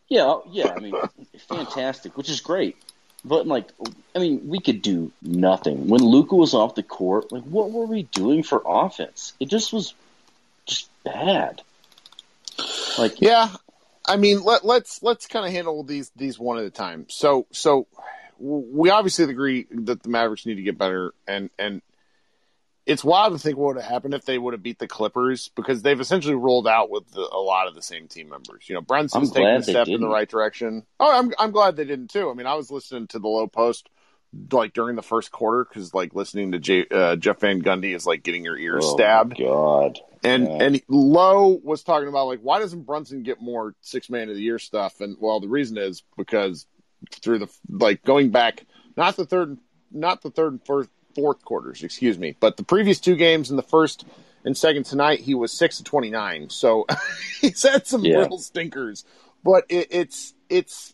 [0.10, 0.74] Yeah, yeah.
[0.76, 0.93] I mean,
[1.48, 2.76] fantastic, which is great.
[3.25, 3.69] But like,
[4.15, 7.31] I mean, we could do nothing when Luka was off the court.
[7.31, 9.33] Like, what were we doing for offense?
[9.39, 9.93] It just was
[10.65, 11.62] just bad.
[12.97, 13.49] Like, Yeah,
[14.05, 17.05] I mean, let, let's let's kind of handle these these one at a time.
[17.09, 17.88] So so
[18.39, 21.81] we obviously agree that the Mavericks need to get better, and and
[22.86, 25.50] it's wild to think what would have happened if they would have beat the Clippers
[25.56, 28.67] because they've essentially rolled out with the, a lot of the same team members.
[28.67, 30.86] You know, Brunson's taking a step in the right direction.
[31.00, 32.30] Oh, I'm I'm glad they didn't too.
[32.30, 33.89] I mean, I was listening to the Lowe Post
[34.52, 38.06] like during the first quarter because like listening to J, uh, Jeff Van Gundy is
[38.06, 39.38] like getting your ears oh stabbed.
[39.38, 40.00] God.
[40.24, 40.63] And Yeah.
[40.63, 44.41] and Lowe was talking about like why doesn't Brunson get more six man of the
[44.41, 45.00] year stuff?
[45.02, 46.65] And well, the reason is because
[47.22, 48.65] through the like going back
[48.98, 49.58] not the third
[49.91, 53.58] not the third and first fourth quarters, excuse me, but the previous two games in
[53.58, 54.06] the first
[54.45, 56.49] and second tonight he was six to twenty nine.
[56.49, 56.86] So
[57.41, 58.19] he's had some Yeah.
[58.19, 59.06] real stinkers,
[59.43, 60.93] but it, it's it's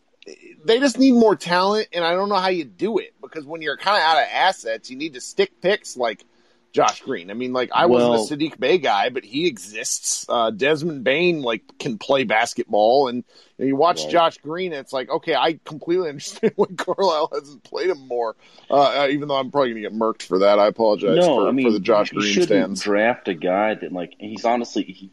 [0.64, 3.62] they just need more talent, and I don't know how you do it because when
[3.62, 6.24] you're kind of out of assets, you need to stick picks like
[6.72, 7.32] Josh Green.
[7.32, 10.26] I mean, like I Well- wasn't a Saddiq Bey guy, but he exists.
[10.30, 13.24] Uh, Desmond Bane like can play basketball, and
[13.58, 14.08] you, know, you watch.
[14.10, 18.36] Josh Green, and it's like okay, I completely understand why Carlisle hasn't played him more.
[18.70, 21.48] Uh, uh, even though I'm probably gonna get murked for that, I apologize no, for,
[21.48, 22.82] I mean, for the Josh Green shouldn't stands.
[22.84, 25.12] draft a guy that like he's honestly he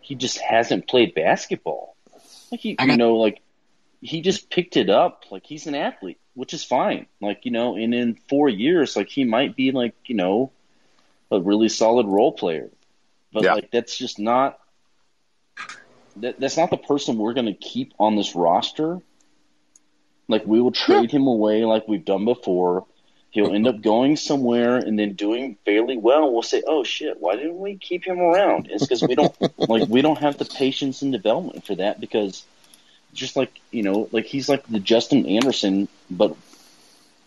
[0.00, 1.96] he just hasn't played basketball.
[2.50, 3.40] Like he, I you got- know, like
[4.00, 5.24] he just picked it up.
[5.30, 7.06] Like he's an athlete, which is fine.
[7.20, 10.52] Like you know, and in four years, like he might be like you know
[11.30, 12.70] a really solid role player.
[13.32, 13.54] But Yeah.
[13.54, 14.58] like that's just not
[16.16, 19.00] that that's not the person we're going to keep on this roster.
[20.28, 22.86] Like we will trade him away like we've done before.
[23.30, 26.32] He'll end up going somewhere and then doing fairly well.
[26.32, 29.88] We'll say, "Oh shit, why didn't we keep him around?" It's because we don't like
[29.88, 32.44] we don't have the patience and development for that because
[33.14, 36.36] just like you know, like he's like the Justin Anderson, but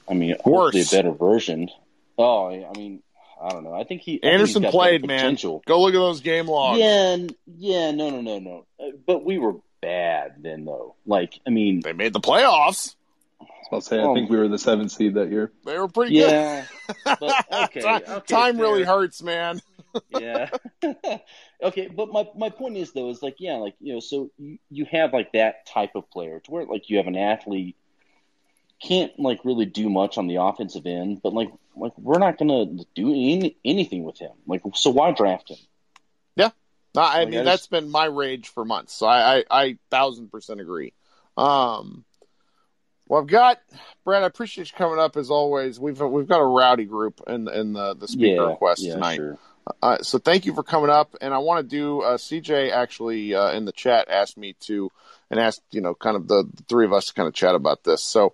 [0.08, 1.70] I mean, hopefully a better version.
[2.18, 3.02] Oh, I mean,
[3.42, 3.74] I don't know.
[3.74, 5.36] I think he I think Anderson played, man.
[5.36, 6.80] Go look at those game logs.
[6.80, 7.18] Yeah,
[7.58, 8.66] yeah, no, no, no, no.
[8.80, 10.96] Uh, But we were bad then, though.
[11.06, 12.96] Like, I mean, They made the playoffs.
[13.72, 15.52] I'll say, I Um, think we were the seventh seed that year.
[15.66, 16.32] They were pretty good.
[16.32, 16.66] yeah,
[17.04, 19.62] but okay, time, okay, time really hurts, man.
[20.10, 20.50] Yeah.
[21.64, 24.58] okay, but my my point is though is like yeah, like you know, so you,
[24.70, 27.76] you have like that type of player to where like you have an athlete
[28.82, 32.66] can't like really do much on the offensive end, but like like we're not gonna
[32.96, 34.32] do any, anything with him.
[34.46, 35.58] Like, so why draft him?
[36.96, 38.94] No, I Like, mean I that's just- been my rage for months.
[38.94, 40.94] So I, I, I thousand percent agree.
[41.38, 42.06] Um,
[43.08, 43.60] well, I've got
[44.04, 44.24] Brad.
[44.24, 45.80] I appreciate you coming up as always.
[45.80, 49.18] We've we've got a rowdy group in in the the speaker yeah, request yeah, tonight.
[49.18, 49.38] sure.
[49.82, 52.02] Uh, so thank you for coming up, and I want to do.
[52.02, 54.92] Uh, CJ actually uh, in the chat asked me to,
[55.30, 57.56] and asked you know kind of the, the three of us to kind of chat
[57.56, 58.04] about this.
[58.04, 58.34] So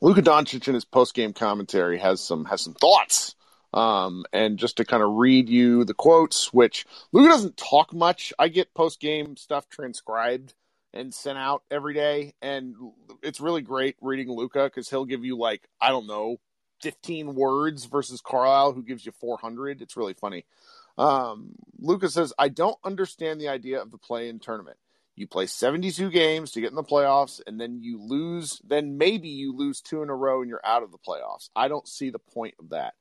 [0.00, 3.34] Luka Doncic in his post game commentary has some has some thoughts.
[3.74, 8.30] Um, and just to kind of read you the quotes, which Luka doesn't talk much.
[8.38, 10.52] I get post game stuff transcribed
[10.92, 12.74] and sent out every day, and
[13.22, 16.36] it's really great reading Luka because he'll give you like I don't know
[16.82, 19.80] 15 words versus Carlisle, who gives you 400.
[19.80, 20.44] It's really funny.
[20.98, 24.76] Um, Lucas says, I don't understand the idea of the play in tournament.
[25.14, 29.28] You play 72 games to get in the playoffs, and then you lose, then maybe
[29.28, 31.50] you lose two in a row and you're out of the playoffs.
[31.54, 32.94] I don't see the point of that.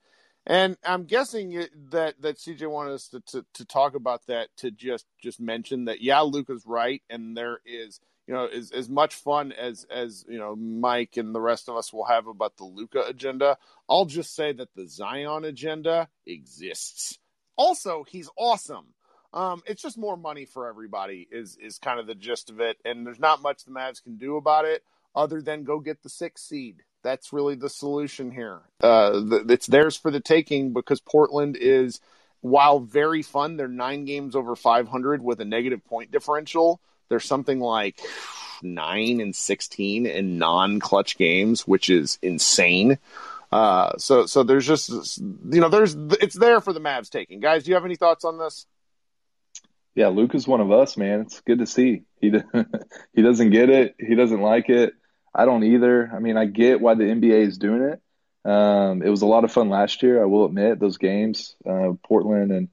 [0.45, 4.71] And I'm guessing that that CJ wanted us to, to, to talk about that to
[4.71, 9.15] just just mention that yeah, Luca's right, and there is you know, as as much
[9.15, 12.63] fun as as you know Mike and the rest of us will have about the
[12.63, 13.57] Luka agenda.
[13.89, 17.19] I'll just say that the Zion agenda exists.
[17.57, 18.93] Also, he's awesome.
[19.33, 22.77] Um, it's just more money for everybody is is kind of the gist of it,
[22.85, 24.83] and there's not much the Mavs can do about it
[25.15, 26.83] other than go get the sixth seed.
[27.03, 28.61] That's really the solution here.
[28.79, 31.99] Uh, the, it's theirs for the taking because Portland is,
[32.41, 36.79] while very fun, they're nine games over 500 with a negative point differential
[37.11, 37.99] there's something like
[38.63, 42.97] nine and 16 in non-clutch games, which is insane.
[43.51, 47.41] Uh, so, so there's just, you know, there's, it's there for the Mavs taking.
[47.41, 48.65] Guys, do you have any thoughts on this?
[49.93, 51.19] Yeah, Luke is one of us, man.
[51.21, 52.03] It's good to see.
[52.21, 52.31] He
[53.13, 53.95] he doesn't get it.
[53.99, 54.93] He doesn't like it.
[55.35, 56.09] I don't either.
[56.15, 58.49] I mean, I get why the NBA is doing it.
[58.49, 60.21] Um, it was a lot of fun last year.
[60.21, 62.69] I will admit those games, uh, Portland and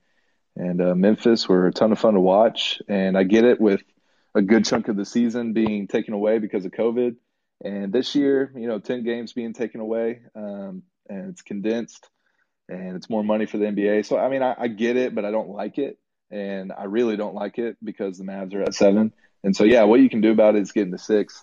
[0.58, 2.82] and uh, Memphis were a ton of fun to watch.
[2.88, 3.82] And I get it with
[4.38, 7.16] a good chunk of the season being taken away because of COVID.
[7.64, 12.08] And this year, you know, 10 games being taken away, um, and it's condensed
[12.68, 14.06] and it's more money for the NBA.
[14.06, 15.98] So, I mean, I, I, get it, but I don't like it.
[16.30, 19.12] And I really don't like it because the Mavs are at seven.
[19.42, 21.42] And so, yeah, what you can do about it is getting to six.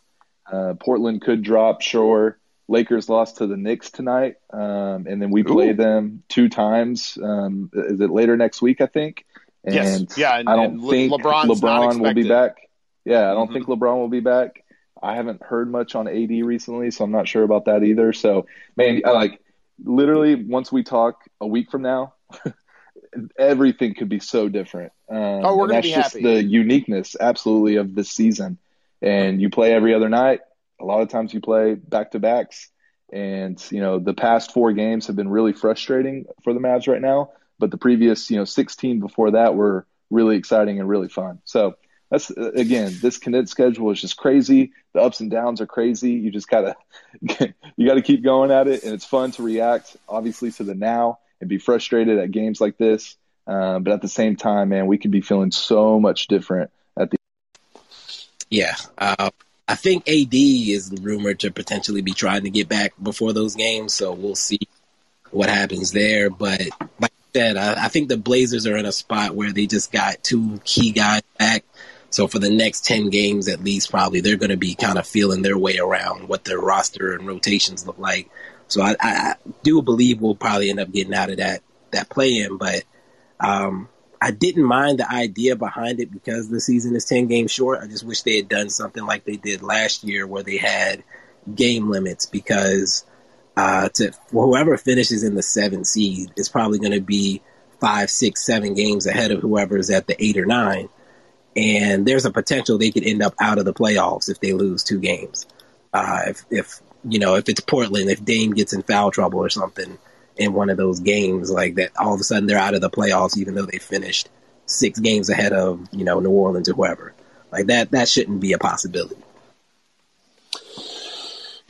[0.51, 2.37] Uh, Portland could drop, sure.
[2.67, 4.35] Lakers lost to the Knicks tonight.
[4.53, 7.17] Um, and then we play them two times.
[7.21, 9.25] Um, is it later next week, I think?
[9.63, 10.17] And yes.
[10.17, 10.37] Yeah.
[10.37, 12.64] And, I don't think LeBron's LeBron will be back.
[13.05, 13.53] Yeah, I don't mm-hmm.
[13.53, 14.63] think LeBron will be back.
[15.01, 18.11] I haven't heard much on AD recently, so I'm not sure about that either.
[18.13, 19.39] So, man, I like
[19.83, 22.15] literally once we talk a week from now,
[23.37, 24.93] everything could be so different.
[25.09, 26.23] Um, oh, we're gonna that's be just happy.
[26.23, 28.57] the uniqueness, absolutely, of this season.
[29.01, 30.39] And you play every other night.
[30.79, 32.69] A lot of times you play back to backs,
[33.11, 37.01] and you know the past four games have been really frustrating for the Mavs right
[37.01, 37.31] now.
[37.59, 41.39] But the previous, you know, 16 before that were really exciting and really fun.
[41.45, 41.75] So
[42.15, 44.71] that's again, this condensed schedule is just crazy.
[44.93, 46.13] The ups and downs are crazy.
[46.13, 46.75] You just gotta
[47.75, 51.19] you gotta keep going at it, and it's fun to react, obviously, to the now
[51.41, 53.17] and be frustrated at games like this.
[53.47, 57.11] Um, but at the same time, man, we could be feeling so much different at
[57.11, 57.17] the.
[58.49, 59.31] Yeah, uh,
[59.67, 63.93] I think AD is rumored to potentially be trying to get back before those games,
[63.93, 64.59] so we'll see
[65.31, 66.29] what happens there.
[66.29, 66.61] But
[66.99, 69.91] like I said, I, I think the Blazers are in a spot where they just
[69.91, 71.65] got two key guys back
[72.15, 75.05] so for the next 10 games, at least, probably they're going to be kind of
[75.05, 78.29] feeling their way around what their roster and rotations look like.
[78.69, 82.37] So I, I do believe we'll probably end up getting out of that, that play
[82.37, 82.85] in, but,
[83.41, 83.89] um,
[84.21, 87.81] I didn't mind the idea behind it because the season is 10 games short.
[87.83, 91.03] I just wish they had done something like they did last year where they had
[91.53, 93.03] game limits because,
[93.57, 97.41] uh, to whoever finishes in the seven seed is probably going to be
[97.81, 100.87] five, six, seven games ahead of whoever is at the eight or nine
[101.55, 104.83] and there's a potential they could end up out of the playoffs if they lose
[104.83, 105.45] two games.
[105.93, 109.49] Uh, if, if you know, if it's Portland, if Dame gets in foul trouble or
[109.49, 109.97] something
[110.35, 112.89] in one of those games, like that, all of a sudden they're out of the
[112.89, 114.29] playoffs, even though they finished
[114.65, 117.13] six games ahead of you know New Orleans or whoever.
[117.51, 119.15] Like that, that shouldn't be a possibility.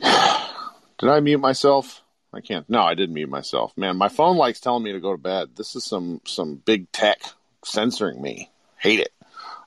[0.00, 2.02] Did I mute myself?
[2.32, 2.68] I can't.
[2.68, 3.72] No, I didn't mute myself.
[3.76, 5.50] Man, my phone likes telling me to go to bed.
[5.54, 7.20] This is some some big tech
[7.64, 8.50] censoring me.
[8.78, 9.12] Hate it.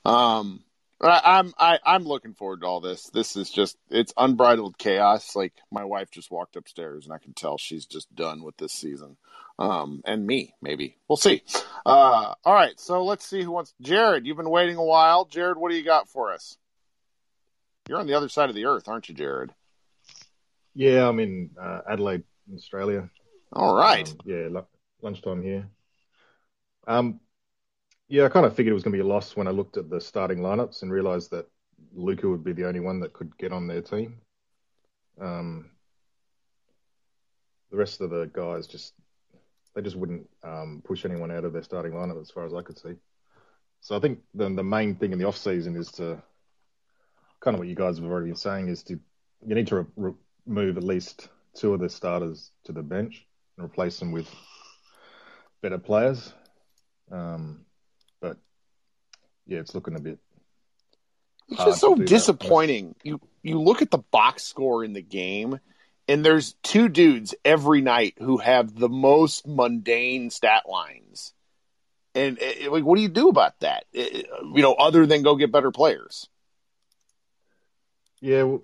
[0.04, 0.62] Um,
[1.00, 3.04] I, am I, I'm looking forward to all this.
[3.12, 5.34] This is just it's unbridled chaos.
[5.34, 8.72] Like my wife just walked upstairs, and I can tell she's just done with this
[8.72, 9.16] season.
[9.58, 11.42] Um, and me maybe we'll see.
[11.84, 13.74] Uh, all right, so let's see who wants.
[13.80, 15.24] Jared, you've been waiting a while.
[15.24, 16.56] Jared, what do you got for us?
[17.88, 19.52] You're on the other side of the earth, aren't you, Jared?
[20.74, 22.24] Yeah, I'm in uh, Adelaide,
[22.54, 23.10] Australia.
[23.52, 24.08] All right.
[24.08, 24.60] Um, yeah,
[25.02, 25.66] lunchtime here.
[26.86, 27.20] Um,
[28.10, 29.76] yeah, I kind of figured it was going to be a loss when I looked
[29.76, 31.48] at the starting lineups and realized that
[31.94, 34.20] Luka would be the only one that could get on their team.
[35.20, 35.70] Um,
[37.70, 38.94] the rest of the guys just
[39.76, 42.62] they just wouldn't um, push anyone out of their starting lineup as far as I
[42.62, 42.96] could see.
[43.80, 46.20] So I think the the main thing in the off season is to
[47.38, 48.98] kind of what you guys have already been saying is to
[49.46, 50.14] you need to re-
[50.46, 53.24] remove at least two of the starters to the bench
[53.56, 54.28] and replace them with
[55.62, 56.32] better players.
[57.12, 57.64] Um,
[59.50, 60.18] yeah, it's looking a bit.
[61.48, 62.94] It's just so disappointing.
[63.02, 65.58] You you look at the box score in the game,
[66.06, 71.34] and there's two dudes every night who have the most mundane stat lines.
[72.14, 73.86] And eh, eh, like, what do you do about that?
[73.92, 74.22] Eh,
[74.54, 76.28] you know, other than go get better players.
[78.20, 78.62] Yeah, well,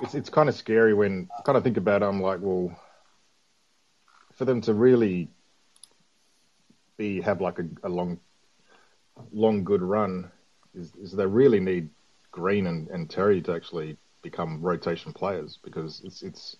[0.00, 2.06] it's it's kind of scary when kind of think about it.
[2.06, 2.76] I'm like, well,
[4.34, 5.28] for them to really
[6.96, 8.20] be have like a, a long,
[9.32, 10.30] long good run,
[10.74, 11.90] is, is they really need
[12.30, 16.56] Green and, and Terry to actually become rotation players because it's it's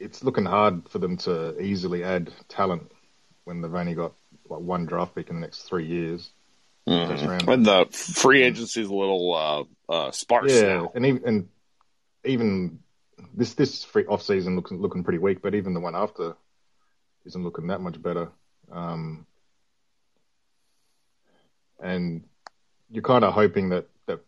[0.00, 2.90] it's looking hard for them to easily add talent
[3.44, 4.14] when they've only got
[4.48, 6.30] like one draft pick in the next three years.
[6.88, 7.46] Mm-hmm.
[7.46, 10.52] When the free agency is a little uh, uh, sparse.
[10.52, 10.92] Yeah, now.
[10.94, 11.48] and even, and
[12.24, 12.78] even
[13.34, 16.34] this this free off season looks looking pretty weak, but even the one after
[17.26, 18.30] isn't looking that much better.
[18.72, 19.26] Um,
[21.82, 22.22] and
[22.90, 24.20] you're kind of hoping that that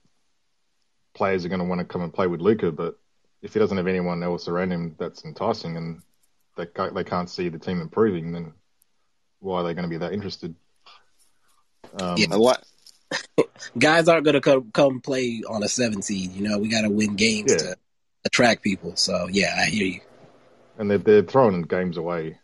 [1.15, 2.99] players are going to want to come and play with Luka, but
[3.43, 6.03] if he doesn't have anyone else around him that's enticing and
[6.57, 8.53] they can't, they can't see the team improving, then
[9.41, 10.55] why are they going to be that interested?
[12.01, 12.27] Um, yeah.
[13.79, 16.33] Guys aren't going to come come play on a seven seed.
[16.33, 17.59] You know, we got to win games yeah.
[17.59, 17.77] to
[18.25, 18.97] attract people.
[18.97, 20.01] So yeah, I hear you.
[20.79, 22.39] And they're they're throwing games away.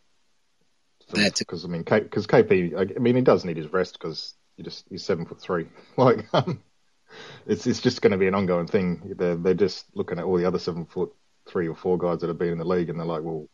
[1.13, 4.65] That's because I mean, because KP, I mean, he does need his rest because he
[4.65, 5.69] just he's seven foot three.
[5.97, 6.63] Like, um,
[7.47, 9.15] it's it's just going to be an ongoing thing.
[9.17, 11.15] They're they're just looking at all the other seven foot
[11.49, 13.49] three or four guys that have been in the league, and they're like, well,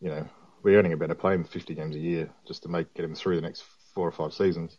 [0.00, 0.28] you know,
[0.62, 3.16] we're only about to play him fifty games a year just to make get him
[3.16, 4.78] through the next four or five seasons.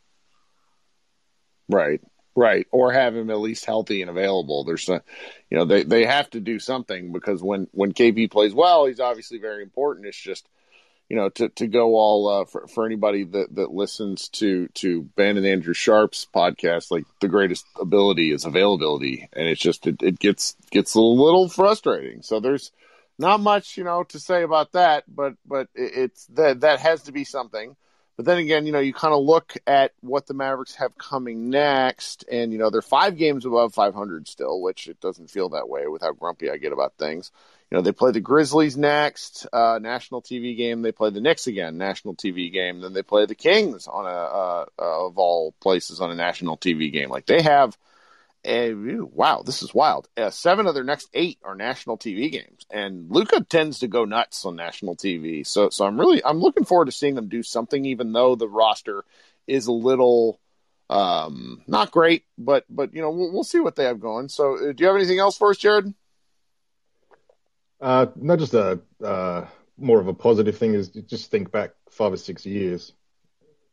[1.68, 2.00] Right,
[2.36, 4.64] right, or have him at least healthy and available.
[4.64, 5.02] There's, a,
[5.50, 9.02] you know, they they have to do something because when when KP plays well, he's
[9.02, 10.06] obviously very important.
[10.06, 10.48] It's just,
[11.10, 15.04] you know, to to go all uh, for for anybody that that listens to to
[15.16, 20.02] Ben and Andrew Sharp's podcast, like the greatest ability is availability, and it's just it,
[20.04, 22.22] it gets gets a little frustrating.
[22.24, 22.72] So there's
[23.18, 27.12] not much, you know, to say about that, but but it's that that has to
[27.12, 27.76] be something.
[28.18, 31.50] But then again, you know, you kind of look at what the Mavericks have coming
[31.50, 35.70] next, and you know they're five games above 500 still, which it doesn't feel that
[35.70, 37.32] way with how grumpy I get about things.
[37.70, 40.82] You know, they play the Grizzlies next, uh, national TV game.
[40.82, 42.80] They play the Knicks again, national TV game.
[42.80, 46.92] Then they play the Kings on a uh, of all places on a national TV
[46.92, 47.10] game.
[47.10, 47.78] Like they have
[48.48, 50.08] and wow, this is wild.
[50.16, 54.06] Uh, seven of their next eight are national TV games, and Luka tends to go
[54.06, 55.46] nuts on national TV.
[55.46, 58.48] So, so I'm really I'm looking forward to seeing them do something, even though the
[58.48, 59.04] roster
[59.48, 60.40] is a little
[60.90, 64.30] um, not great, but but you know we'll, we'll see what they have going.
[64.30, 65.94] So, uh, do you have anything else for us, Jared?
[67.80, 69.46] Uh, not just a uh,
[69.78, 72.94] more of a positive thing is just think back five or six years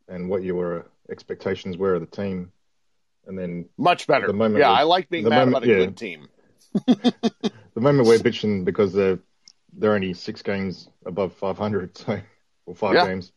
[0.09, 2.53] and what your expectations were of the team
[3.27, 4.27] and then much better.
[4.27, 5.85] The moment yeah, I like being mad moment, about a yeah.
[5.87, 6.29] good team.
[6.87, 9.19] the moment we're bitching because they're
[9.73, 12.21] they're only six games above 500, so
[12.67, 13.07] or five yeah.
[13.07, 13.33] games.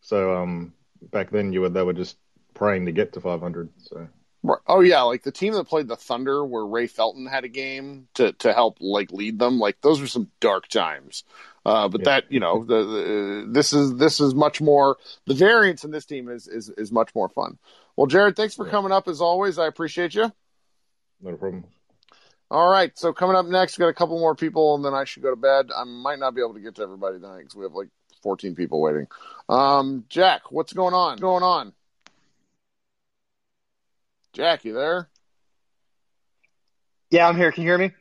[0.00, 0.72] So um,
[1.10, 2.16] back then you were they were just
[2.54, 3.70] praying to get to 500.
[3.78, 4.08] So.
[4.66, 8.08] Oh yeah, like the team that played the Thunder, where Ray Felton had a game
[8.14, 9.58] to to help like lead them.
[9.58, 11.24] Like those are some dark times.
[11.64, 12.04] Uh, but yeah.
[12.04, 14.98] that you know, the, the, this is this is much more.
[15.26, 17.58] The variance in this team is is is much more fun.
[17.96, 18.70] Well, Jared, thanks for yeah.
[18.70, 19.58] coming up as always.
[19.58, 20.30] I appreciate you.
[21.20, 21.64] No problem.
[22.48, 25.02] All right, so coming up next, we got a couple more people, and then I
[25.02, 25.70] should go to bed.
[25.76, 27.88] I might not be able to get to everybody tonight because we have like
[28.22, 29.08] 14 people waiting.
[29.48, 31.12] Um, Jack, what's going on?
[31.12, 31.72] What's going on?
[34.36, 35.08] Jack, you there?
[37.10, 37.50] Yeah, I'm here.
[37.50, 37.92] Can you hear me?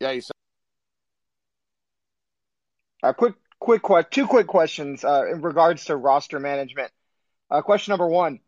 [0.00, 0.22] Yeah, you.
[0.22, 0.32] Sound-
[3.04, 6.90] uh, quick, quick, two quick questions uh, in regards to roster management.
[7.48, 8.40] Uh, question number one: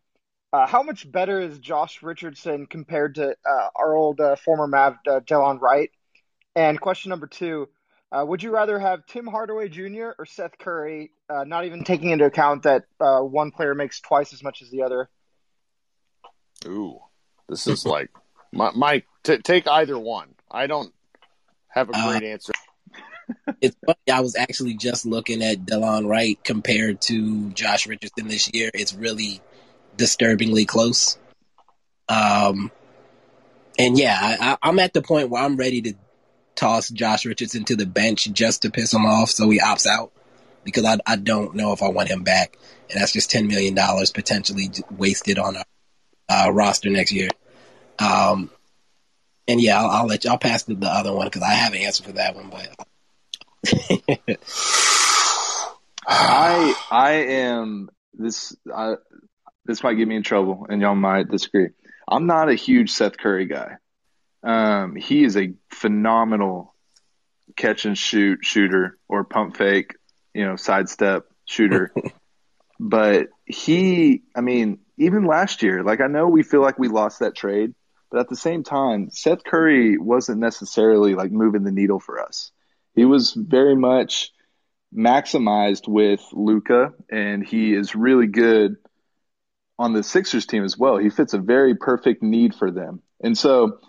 [0.51, 4.97] uh, how much better is Josh Richardson compared to uh, our old uh, former Mav
[5.07, 5.89] uh, Delon Wright?
[6.53, 7.69] And question number two:
[8.11, 10.09] uh, Would you rather have Tim Hardaway Jr.
[10.19, 11.11] or Seth Curry?
[11.29, 14.81] Uh, not even taking into account that one player makes twice as much as the
[14.81, 15.09] other.
[16.67, 16.99] Ooh,
[17.51, 18.09] this is like
[18.53, 20.33] my, my t- take either one.
[20.49, 20.93] I don't
[21.67, 22.53] have a great answer.
[23.61, 23.97] it's funny.
[24.11, 28.71] I was actually just looking at Delon Wright compared to Josh Richardson this year.
[28.73, 29.41] It's really
[29.97, 31.17] disturbingly close.
[32.07, 32.71] Um,
[33.77, 35.93] and yeah, I, am at the point where I'm ready to
[36.55, 40.11] toss Josh Richardson to the bench just to piss him off so he opts out
[40.63, 42.57] because I, I don't know if I want him back.
[42.89, 43.75] And that's just $10 million
[44.13, 45.63] potentially wasted on a
[46.29, 47.29] uh, roster next year.
[48.01, 48.49] Um,
[49.47, 51.73] and yeah, I'll, I'll let you, I'll pass the, the other one because I have
[51.73, 52.75] an answer for that one, but.
[56.07, 58.95] I I am this I,
[59.65, 61.69] this might get me in trouble and y'all might disagree.
[62.07, 63.77] I'm not a huge Seth Curry guy.
[64.43, 66.75] Um, he is a phenomenal
[67.55, 69.95] catch and shoot shooter or pump fake,
[70.33, 71.93] you know, sidestep shooter.
[72.79, 77.19] but he, I mean, even last year, like I know we feel like we lost
[77.19, 77.73] that trade,
[78.11, 82.51] but at the same time, Seth Curry wasn't necessarily like moving the needle for us.
[82.93, 84.31] He was very much
[84.93, 88.75] maximized with Luka, and he is really good
[89.79, 90.97] on the Sixers team as well.
[90.97, 93.01] He fits a very perfect need for them.
[93.23, 93.79] And so,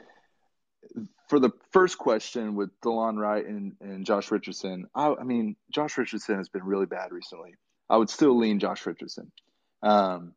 [1.29, 5.99] for the first question with Delon Wright and, and Josh Richardson, I, I, mean, Josh
[5.99, 7.55] Richardson has been really bad recently.
[7.91, 9.33] I would still lean Josh Richardson.
[9.83, 10.35] Um,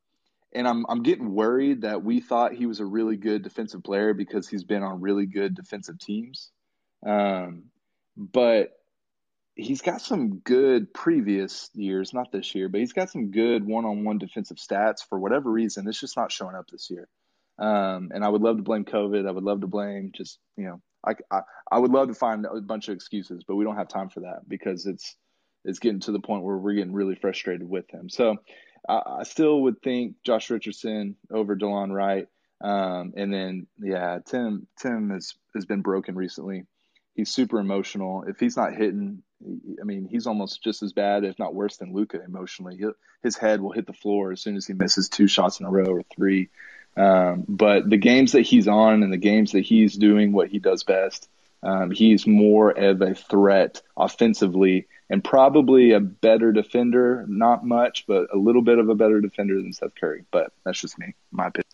[0.55, 4.13] and I'm I'm getting worried that we thought he was a really good defensive player
[4.13, 6.49] because he's been on really good defensive teams.
[7.05, 7.65] Um,
[8.17, 8.71] but
[9.55, 14.17] he's got some good previous years, not this year, but he's got some good one-on-one
[14.17, 14.99] defensive stats.
[15.07, 17.07] For whatever reason, it's just not showing up this year.
[17.59, 19.27] Um, and I would love to blame COVID.
[19.27, 21.41] I would love to blame just you know, I, I
[21.71, 24.21] I would love to find a bunch of excuses, but we don't have time for
[24.21, 25.15] that because it's
[25.65, 28.09] it's getting to the point where we're getting really frustrated with him.
[28.09, 28.37] So
[28.87, 32.27] I, I still would think Josh Richardson over Delon Wright.
[32.61, 36.65] Um, and then yeah, Tim Tim has has been broken recently.
[37.13, 38.23] He's super emotional.
[38.27, 39.23] If he's not hitting,
[39.81, 42.75] I mean, he's almost just as bad, if not worse, than Luka emotionally.
[42.77, 45.65] He'll, his head will hit the floor as soon as he misses two shots in
[45.65, 46.49] a row or three.
[46.97, 50.59] Um, but the games that he's on and the games that he's doing what he
[50.59, 51.29] does best,
[51.63, 57.25] um, he's more of a threat offensively and probably a better defender.
[57.27, 60.25] Not much, but a little bit of a better defender than Seth Curry.
[60.31, 61.65] But that's just me, my opinion.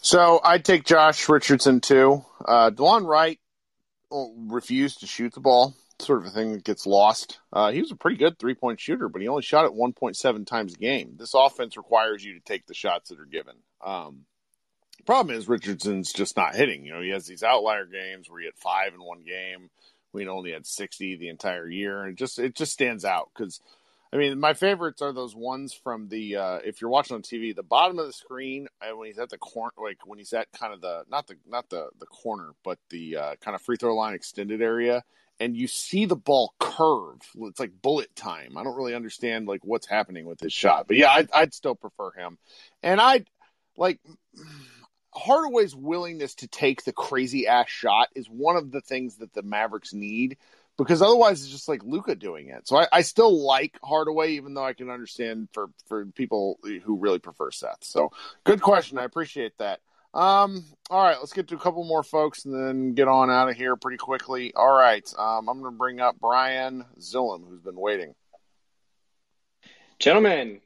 [0.00, 2.24] So I'd take Josh Richardson too.
[2.44, 3.38] Uh, Delon Wright
[4.10, 7.38] refused to shoot the ball sort of a thing that gets lost.
[7.52, 10.46] Uh, he was a pretty good three point shooter, but he only shot it 1.7
[10.46, 11.14] times a game.
[11.18, 13.54] This offense requires you to take the shots that are given.
[13.84, 14.24] Um,
[15.06, 16.84] problem is Richardson's just not hitting.
[16.84, 19.70] You know, he has these outlier games where he had five in one game.
[20.14, 23.60] We only had 60 the entire year, and it just it just stands out because.
[24.12, 27.52] I mean, my favorites are those ones from the uh, if you're watching on TV,
[27.52, 30.46] the bottom of the screen uh, when he's at the corner, like when he's at
[30.52, 33.76] kind of the not the not the the corner, but the uh, kind of free
[33.76, 35.02] throw line extended area,
[35.40, 37.20] and you see the ball curve.
[37.40, 38.56] It's like bullet time.
[38.56, 41.74] I don't really understand like what's happening with his shot, but yeah, I'd, I'd still
[41.74, 42.38] prefer him.
[42.82, 43.24] And I
[43.76, 44.00] like
[45.16, 49.42] Hardaway's willingness to take the crazy ass shot is one of the things that the
[49.42, 50.36] Mavericks need
[50.76, 52.66] because otherwise it's just like Luka doing it.
[52.66, 56.96] So I, I, still like Hardaway, even though I can understand for for people who
[56.96, 57.82] really prefer Seth.
[57.82, 58.10] So
[58.42, 58.98] good question.
[58.98, 59.80] I appreciate that.
[60.14, 63.48] Um, all right, let's get to a couple more folks and then get on out
[63.48, 64.52] of here pretty quickly.
[64.54, 68.14] All right, um, I'm going to bring up Brian Zillum, who's been waiting.
[69.98, 70.60] Gentlemen,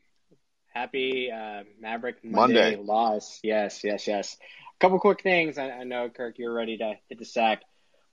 [0.72, 3.40] happy uh, Maverick Monday, Monday, loss.
[3.42, 4.36] Yes, yes, yes.
[4.40, 5.58] A couple quick things.
[5.58, 7.62] I, I know, Kirk, you're ready to hit the sack,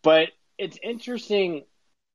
[0.03, 1.63] but it's interesting.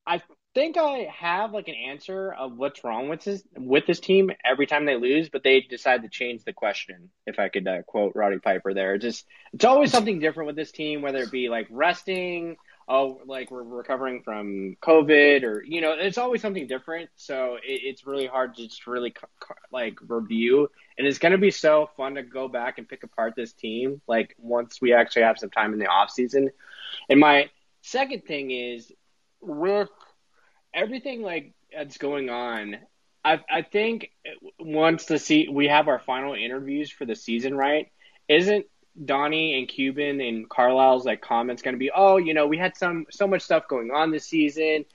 [0.05, 0.21] I
[0.53, 4.67] think I have like an answer of what's wrong with this with this team every
[4.67, 7.09] time they lose, but they decide to change the question.
[7.25, 10.71] If I could uh, quote Roddy Piper, there, just it's always something different with this
[10.71, 12.57] team, whether it be like resting,
[12.87, 17.09] oh, like we're recovering from COVID, or you know, it's always something different.
[17.15, 19.13] So it, it's really hard to just really
[19.71, 23.53] like review, and it's gonna be so fun to go back and pick apart this
[23.53, 26.49] team, like once we actually have some time in the off season.
[27.09, 27.49] And my
[27.81, 28.91] second thing is
[29.41, 29.89] with
[30.73, 32.77] everything like that's going on,
[33.23, 34.11] I I think
[34.59, 37.91] once the see we have our final interviews for the season, right?
[38.27, 38.65] Isn't
[39.03, 42.75] Donnie and Cuban and Carlisle's like comments going to be, oh, you know, we had
[42.75, 44.85] some so much stuff going on this season.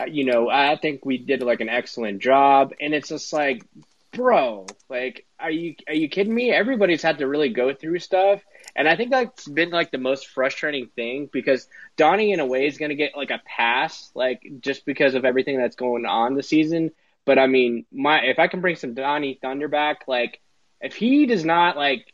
[0.00, 3.64] Uh, you know, I think we did like an excellent job, and it's just like,
[4.12, 6.52] bro, like, are you are you kidding me?
[6.52, 8.40] Everybody's had to really go through stuff,
[8.76, 12.66] and I think that's been like the most frustrating thing because Donnie, in a way,
[12.66, 16.34] is going to get like a pass, like just because of everything that's going on
[16.34, 16.92] this season.
[17.24, 20.40] But I mean, my if I can bring some Donnie Thunder back, like
[20.80, 22.12] if he does not like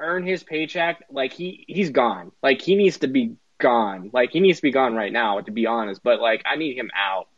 [0.00, 2.32] earn his paycheck, like he he's gone.
[2.42, 4.10] Like he needs to be gone.
[4.12, 6.02] Like he needs to be gone right now, to be honest.
[6.02, 7.28] But like I need him out.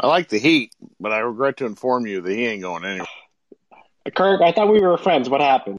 [0.00, 3.06] I like the Heat, but I regret to inform you that he ain't going anywhere.
[4.14, 5.28] Kirk, I thought we were friends.
[5.28, 5.76] What happened?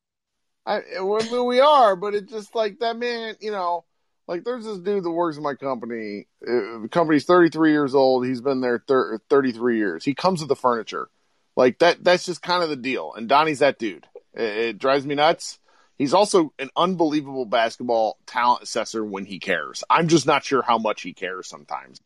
[0.66, 3.86] I, we are, but it's just like that man, you know,
[4.28, 6.28] Like, there's this dude that works in my company.
[6.47, 8.28] Uh, the company's 33 years old.
[8.28, 10.06] He's been there thir- 33 years.
[10.06, 11.10] He comes with the furniture.
[11.56, 12.04] Like that.
[12.04, 13.14] That's just kind of the deal.
[13.16, 14.06] And Donnie's that dude.
[14.34, 15.60] It, it drives me nuts.
[15.98, 19.84] He's also an unbelievable basketball talent assessor when he cares.
[19.90, 22.00] I'm just not sure how much he cares sometimes.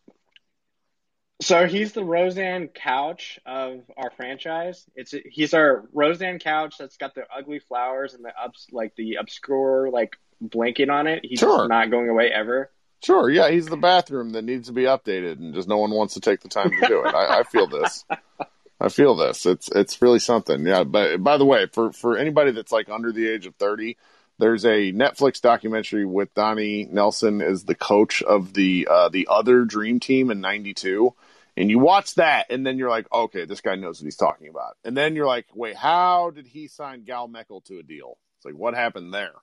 [1.41, 4.85] So he's the Roseanne Couch of our franchise.
[4.95, 9.15] It's he's our Roseanne Couch that's got the ugly flowers and the ups like the
[9.15, 11.23] obscure like blanket on it.
[11.23, 11.67] He's sure.
[11.67, 12.71] not going away ever.
[13.03, 16.13] Sure, yeah, he's the bathroom that needs to be updated, and just no one wants
[16.13, 17.13] to take the time to do it.
[17.13, 18.05] I, I feel this.
[18.83, 19.45] I feel this.
[19.45, 20.65] It's it's really something.
[20.65, 20.83] Yeah.
[20.83, 23.97] But by the way, for for anybody that's like under the age of thirty,
[24.39, 29.63] there's a Netflix documentary with Donnie Nelson as the coach of the uh, the other
[29.63, 31.15] Dream Team in '92
[31.55, 34.47] and you watch that, and then you're like, okay, this guy knows what he's talking
[34.47, 34.75] about.
[34.83, 38.17] And then you're like, wait, how did he sign Gal Mekel to a deal?
[38.37, 39.33] It's like, what happened there?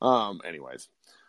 [0.00, 0.88] Um, anyways,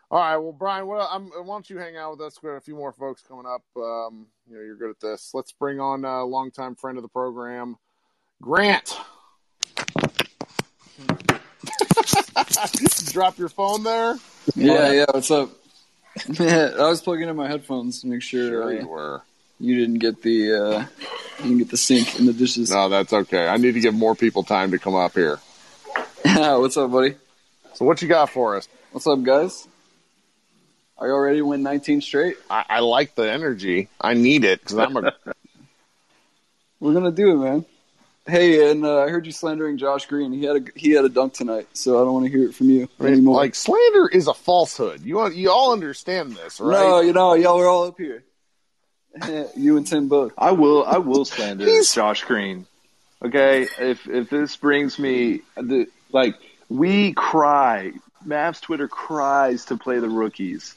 [0.10, 0.38] all right.
[0.38, 2.42] Well, Brian, what, I'm, why don't you hang out with us?
[2.42, 3.64] We got a few more folks coming up.
[3.76, 5.32] Um, you know, you're good at this.
[5.34, 7.78] Let's bring on a longtime friend of the program,
[8.42, 8.98] Grant.
[13.12, 14.16] Drop your phone there.
[14.56, 15.06] Yeah, yeah.
[15.12, 15.50] What's up?
[16.28, 18.48] Yeah, I was plugging in my headphones to make sure.
[18.48, 19.22] Sure, you were
[19.60, 20.86] you didn't get the uh,
[21.40, 22.72] you didn't get the sink in the dishes.
[22.72, 23.48] No, that's okay.
[23.48, 25.40] I need to give more people time to come up here.
[26.24, 27.16] What's up, buddy?
[27.74, 28.68] So what you got for us?
[28.92, 29.68] What's up, guys?
[31.00, 32.38] Are you ready to win 19 straight?
[32.50, 33.88] I, I like the energy.
[34.02, 35.14] I need it because I'm a.
[36.80, 37.66] We're gonna do it, man.
[38.26, 40.34] Hey, and uh, I heard you slandering Josh Green.
[40.34, 42.56] He had a he had a dunk tonight, so I don't want to hear it
[42.56, 43.36] from you I mean, anymore.
[43.36, 45.02] Like slander is a falsehood.
[45.02, 46.82] You you all understand this, right?
[46.82, 48.24] No, you know, y'all are all up here.
[49.56, 50.34] you and Tim both.
[50.38, 50.84] I will.
[50.84, 52.66] I will slander Josh Green.
[53.24, 56.36] Okay, if if this brings me the like,
[56.70, 57.94] we cry.
[58.26, 60.76] Mavs Twitter cries to play the rookies.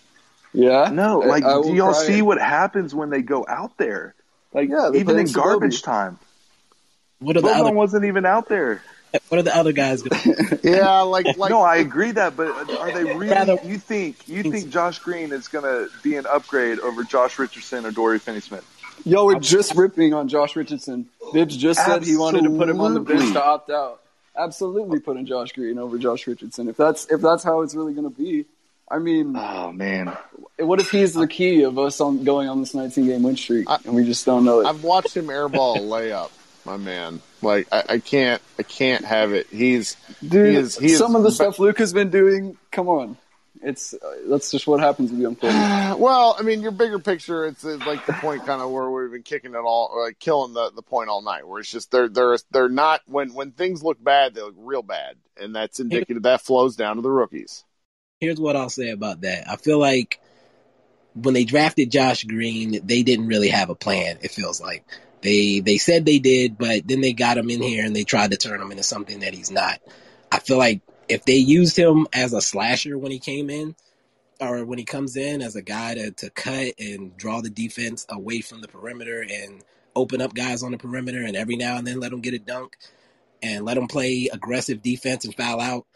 [0.53, 0.91] Yeah.
[0.91, 4.15] No, like, I, I do y'all see what happens when they go out there?
[4.53, 6.19] Like, yeah, even in garbage time.
[7.21, 7.73] What are the other...
[7.73, 8.83] wasn't even out there.
[9.29, 10.37] What are the other guys doing?
[10.63, 13.59] yeah, like, like no, I agree that, but uh, are they really?
[13.65, 17.87] You think you think Josh Green is going to be an upgrade over Josh Richardson
[17.87, 18.65] or Dory Finney-Smith?
[19.05, 21.09] Yo, we're just ripping on Josh Richardson.
[21.33, 24.01] Bibbs just said he wanted to put him on the bench to opt out.
[24.37, 26.69] Absolutely, putting Josh Green over Josh Richardson.
[26.69, 28.47] If that's if that's how it's really going to be,
[28.91, 30.17] I mean, oh man,
[30.59, 33.71] what if he's the key of us on going on this 19 game win streak
[33.71, 34.67] I, and we just don't know it?
[34.67, 36.31] I've watched him airball a layup
[36.65, 37.21] my man.
[37.43, 39.47] Like I, I, can't, I can't have it.
[39.49, 40.49] He's dude.
[40.49, 42.57] He is, he some is, of the stuff Luke has been doing.
[42.71, 43.17] Come on,
[43.63, 45.55] it's uh, that's just what happens with young players.
[45.99, 49.11] well, I mean, your bigger picture, it's, it's like the point kind of where we've
[49.11, 51.47] been kicking it all, like killing the, the point all night.
[51.47, 54.83] Where it's just they're they're they're not when when things look bad, they look real
[54.83, 56.25] bad, and that's indicative.
[56.25, 57.65] That flows down to the rookies.
[58.21, 59.49] Here's what I'll say about that.
[59.49, 60.21] I feel like
[61.15, 64.19] when they drafted Josh Green, they didn't really have a plan.
[64.21, 64.85] It feels like
[65.23, 68.33] they they said they did, but then they got him in here and they tried
[68.33, 69.81] to turn him into something that he's not.
[70.31, 73.75] I feel like if they used him as a slasher when he came in,
[74.41, 78.07] or when he comes in as a guy to, to cut and draw the defense
[78.09, 79.63] away from the perimeter and
[79.95, 82.39] open up guys on the perimeter and every now and then let them get a
[82.39, 82.77] dunk
[83.43, 85.87] and let them play aggressive defense and foul out,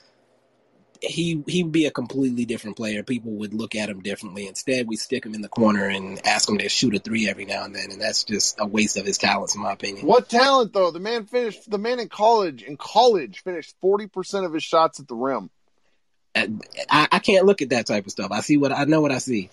[1.07, 3.02] he he'd be a completely different player.
[3.02, 4.46] People would look at him differently.
[4.46, 7.44] Instead, we stick him in the corner and ask him to shoot a three every
[7.44, 10.07] now and then, and that's just a waste of his talents, in my opinion.
[10.07, 10.90] What talent though?
[10.90, 11.70] The man finished.
[11.70, 15.50] The man in college in college finished forty percent of his shots at the rim.
[16.36, 18.32] I, I can't look at that type of stuff.
[18.32, 19.00] I see what I know.
[19.00, 19.50] What I see.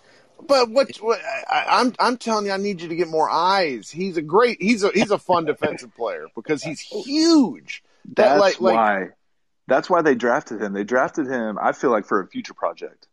[0.48, 3.90] But what, what I, I'm I'm telling you, I need you to get more eyes.
[3.90, 4.62] He's a great.
[4.62, 7.84] He's a he's a fun defensive player because he's huge.
[8.16, 9.10] That, That's like, why.
[9.68, 10.74] That's why they drafted him.
[10.74, 13.08] They drafted him, I feel like, for a future project.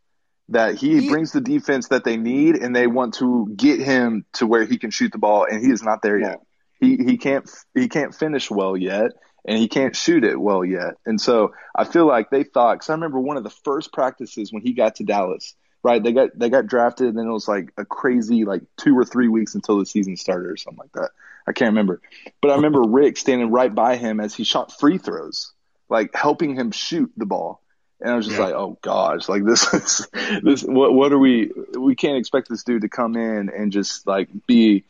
[0.50, 4.24] That he, he brings the defense that they need, and they want to get him
[4.34, 6.40] to where he can shoot the ball, and he is not there yet.
[6.80, 9.12] He he can't he can't finish well yet,
[9.44, 10.94] and he can't shoot it well yet.
[11.04, 14.50] And so I feel like they thought because I remember one of the first practices
[14.50, 16.02] when he got to Dallas, right?
[16.02, 19.04] They got they got drafted, and then it was like a crazy like two or
[19.04, 21.10] three weeks until the season started or something like that.
[21.46, 22.00] I can't remember,
[22.40, 25.52] but I remember Rick standing right by him as he shot free throws
[25.88, 27.62] like helping him shoot the ball.
[28.00, 28.46] And I was just yeah.
[28.46, 30.08] like, oh gosh, like this is
[30.42, 30.62] this.
[30.62, 31.50] What what are we?
[31.76, 34.84] We can't expect this dude to come in and just like be,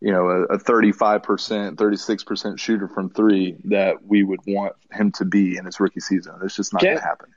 [0.00, 4.40] you know, a thirty five percent, thirty six percent shooter from three that we would
[4.46, 6.34] want him to be in his rookie season.
[6.42, 7.30] It's just not going to happen.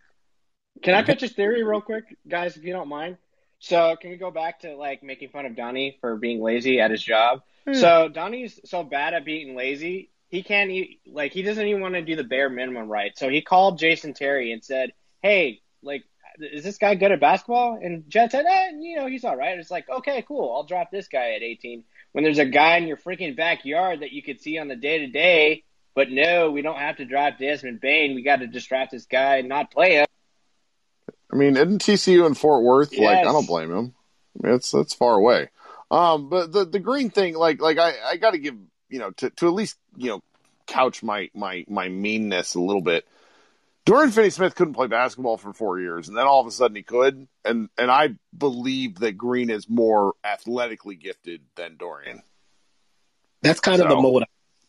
[0.82, 3.18] Can I pitch a theory real quick, guys, if you don't mind?
[3.60, 6.92] So can we go back to like making fun of Donnie for being lazy at
[6.92, 7.44] his job?
[7.66, 7.76] Hmm.
[7.76, 10.72] So Donnie's so bad at being lazy he can't
[11.06, 13.16] like he doesn't even want to do the bare minimum right.
[13.16, 16.06] So he called Jason Terry and said, "Hey, like
[16.40, 17.80] is this guy good at basketball?
[17.80, 19.60] And Jet said, eh, you know, he's all right.
[19.60, 20.52] It's like, okay, cool.
[20.52, 21.84] I'll draft this guy at 18.
[22.12, 24.98] When there's a guy in your freaking backyard that you could see on the day
[24.98, 25.64] to day,
[25.94, 28.16] but no, we don't have to draft Desmond Bane.
[28.16, 30.08] We got to just draft this guy and not play him.
[31.32, 32.94] I mean, isn't TCU in Fort Worth?
[32.94, 33.02] Yes.
[33.02, 33.94] Like, I don't blame him.
[34.44, 35.50] I mean, it's that's far away.
[35.92, 38.56] Um, but the the green thing, like, like I, I got to give
[38.94, 40.22] you know to to at least you know
[40.68, 43.08] couch my my my meanness a little bit.
[43.86, 46.84] Dorian Finney-Smith couldn't play basketball for four years, and then all of a sudden he
[46.84, 47.28] could.
[47.44, 52.22] And and I believe that Green is more athletically gifted than Dorian.
[53.42, 53.86] That's kind so.
[53.86, 54.24] of the mold.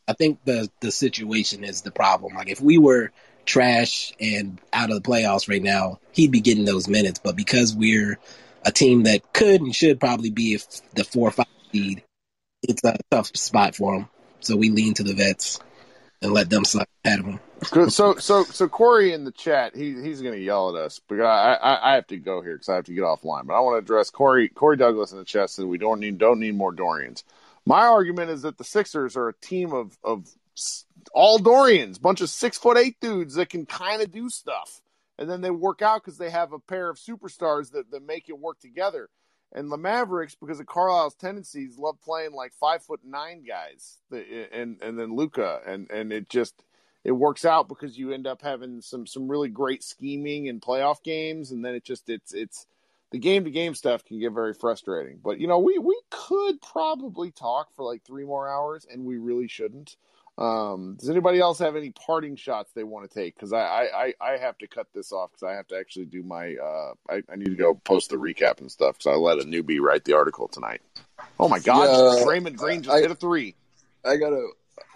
[0.09, 2.35] I think the the situation is the problem.
[2.35, 3.13] Like if we were
[3.45, 7.21] trash and out of the playoffs right now, he'd be getting those minutes.
[7.23, 8.19] But because we're
[8.65, 10.59] a team that could and should probably be
[10.95, 12.03] the four or five seed,
[12.63, 14.09] it's a tough spot for him.
[14.45, 15.61] So we lean to the vets
[16.23, 16.65] and let them
[17.21, 17.41] of him.
[17.71, 17.93] Good.
[17.93, 21.21] So, so, so Corey in the chat, he he's going to yell at us, but
[21.21, 23.47] I, I, I have to go here because I have to get offline.
[23.47, 26.19] But I want to address Corey Corey Douglas in the chat said we don't need
[26.19, 27.25] don't need more Dorians.
[27.67, 30.29] My argument is that the Sixers are a team of of
[31.13, 34.81] all Dorians, bunch of six foot eight dudes that can kind of do stuff,
[35.19, 38.29] and then they work out because they have a pair of superstars that that make
[38.29, 39.09] it work together.
[39.55, 44.83] And the Mavericks, because of Carlisle's tendencies, love playing like five foot nine guys, and
[44.83, 46.65] and then Luka, and and it just
[47.05, 51.03] it works out because you end up having some some really great scheming and playoff
[51.05, 52.67] games, and then it just it's it's
[53.15, 55.21] the game to game stuff can get very frustrating.
[55.23, 59.19] But you know, we we could probably talk for like three more hours, and we
[59.19, 59.95] really shouldn't.
[60.37, 63.37] Um, does anybody else have any parting shots they want to take?
[63.37, 66.25] Because I, I, I have to cut this off because I have to actually do
[66.25, 69.39] my uh, I, I need to go post the recap and stuff because I let
[69.39, 70.81] a newbie write the article tonight.
[71.39, 73.55] Oh my God, yeah, Raymond Green just I, hit a three.
[74.05, 74.45] I gotta.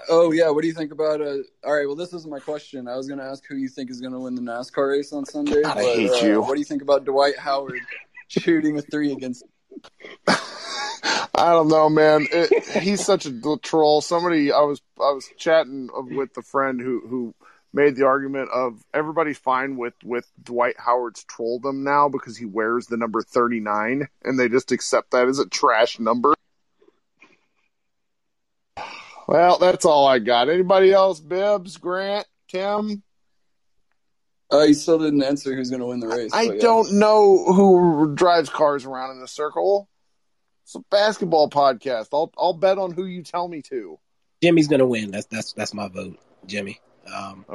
[0.09, 1.21] Oh yeah, what do you think about?
[1.21, 2.89] Uh, all right, well this isn't my question.
[2.89, 5.63] I was gonna ask who you think is gonna win the NASCAR race on Sunday.
[5.63, 6.41] God, but, I hate uh, you.
[6.41, 7.83] What do you think about Dwight Howard
[8.29, 9.45] shooting a three against?
[10.27, 12.27] I don't know, man.
[12.33, 14.01] It, he's such a troll.
[14.01, 17.35] Somebody, I was I was chatting with a friend who who
[17.73, 22.87] made the argument of everybody's fine with with Dwight Howard's trolldom now because he wears
[22.87, 26.35] the number 39 and they just accept that as a trash number.
[29.29, 30.49] Well, that's all I got.
[30.49, 31.21] Anybody else?
[31.21, 33.03] Bibbs, Grant, Tim?
[34.51, 36.33] Uh, he still didn't answer who's going to win the race.
[36.33, 36.61] I yeah.
[36.61, 39.89] don't know who drives cars around in a circle.
[40.69, 42.09] It's a basketball podcast.
[42.13, 43.99] I'll I'll bet on who you tell me to.
[44.43, 45.11] Jimmy's gonna win.
[45.11, 46.19] That's that's that's my vote.
[46.47, 46.79] Jimmy.
[47.11, 47.47] Um,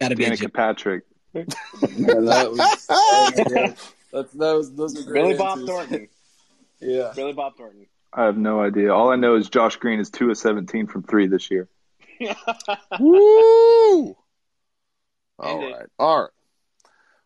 [0.00, 1.04] gotta be Danica Patrick.
[1.34, 3.76] yeah, that was, that
[4.12, 5.38] was, that was those are great Billy answers.
[5.38, 6.08] Bob Thornton.
[6.80, 7.86] yeah, Billy Bob Thornton.
[8.12, 8.94] I have no idea.
[8.94, 11.68] All I know is Josh Green is two of seventeen from three this year.
[13.00, 14.16] Woo!
[15.38, 16.30] All right, all right.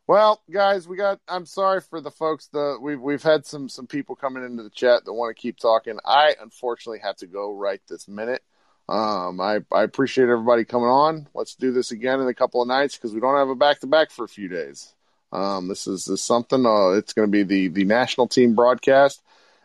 [0.09, 1.21] Well, guys, we got.
[1.29, 2.47] I'm sorry for the folks.
[2.47, 5.59] The we've we've had some some people coming into the chat that want to keep
[5.59, 5.99] talking.
[6.03, 8.43] I unfortunately have to go right this minute.
[8.89, 11.29] Um, I I appreciate everybody coming on.
[11.35, 13.81] Let's do this again in a couple of nights because we don't have a back
[13.81, 14.95] to back for a few days.
[15.31, 16.65] Um, this is, is something.
[16.65, 19.23] Uh, it's going to be the the national team broadcast.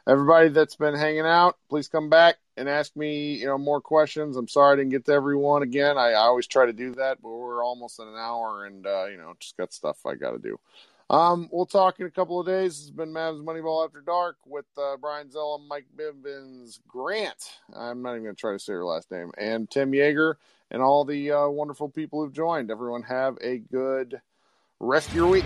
[0.08, 4.36] Everybody that's been hanging out, please come back and ask me, you know, more questions.
[4.36, 5.98] I'm sorry I didn't get to everyone again.
[5.98, 9.06] I, I always try to do that, but we're almost in an hour, and uh,
[9.06, 10.60] you know, just got stuff I got to do.
[11.10, 12.82] Um, we'll talk in a couple of days.
[12.82, 17.60] It's been Mavs Moneyball After Dark with uh, Brian Zella, Mike Bibbins, Grant.
[17.74, 20.36] I'm not even going to try to say your last name, and Tim Yeager,
[20.70, 22.72] and all the uh, wonderful people who've joined.
[22.72, 24.20] Everyone have a good
[24.82, 25.46] rest of your week.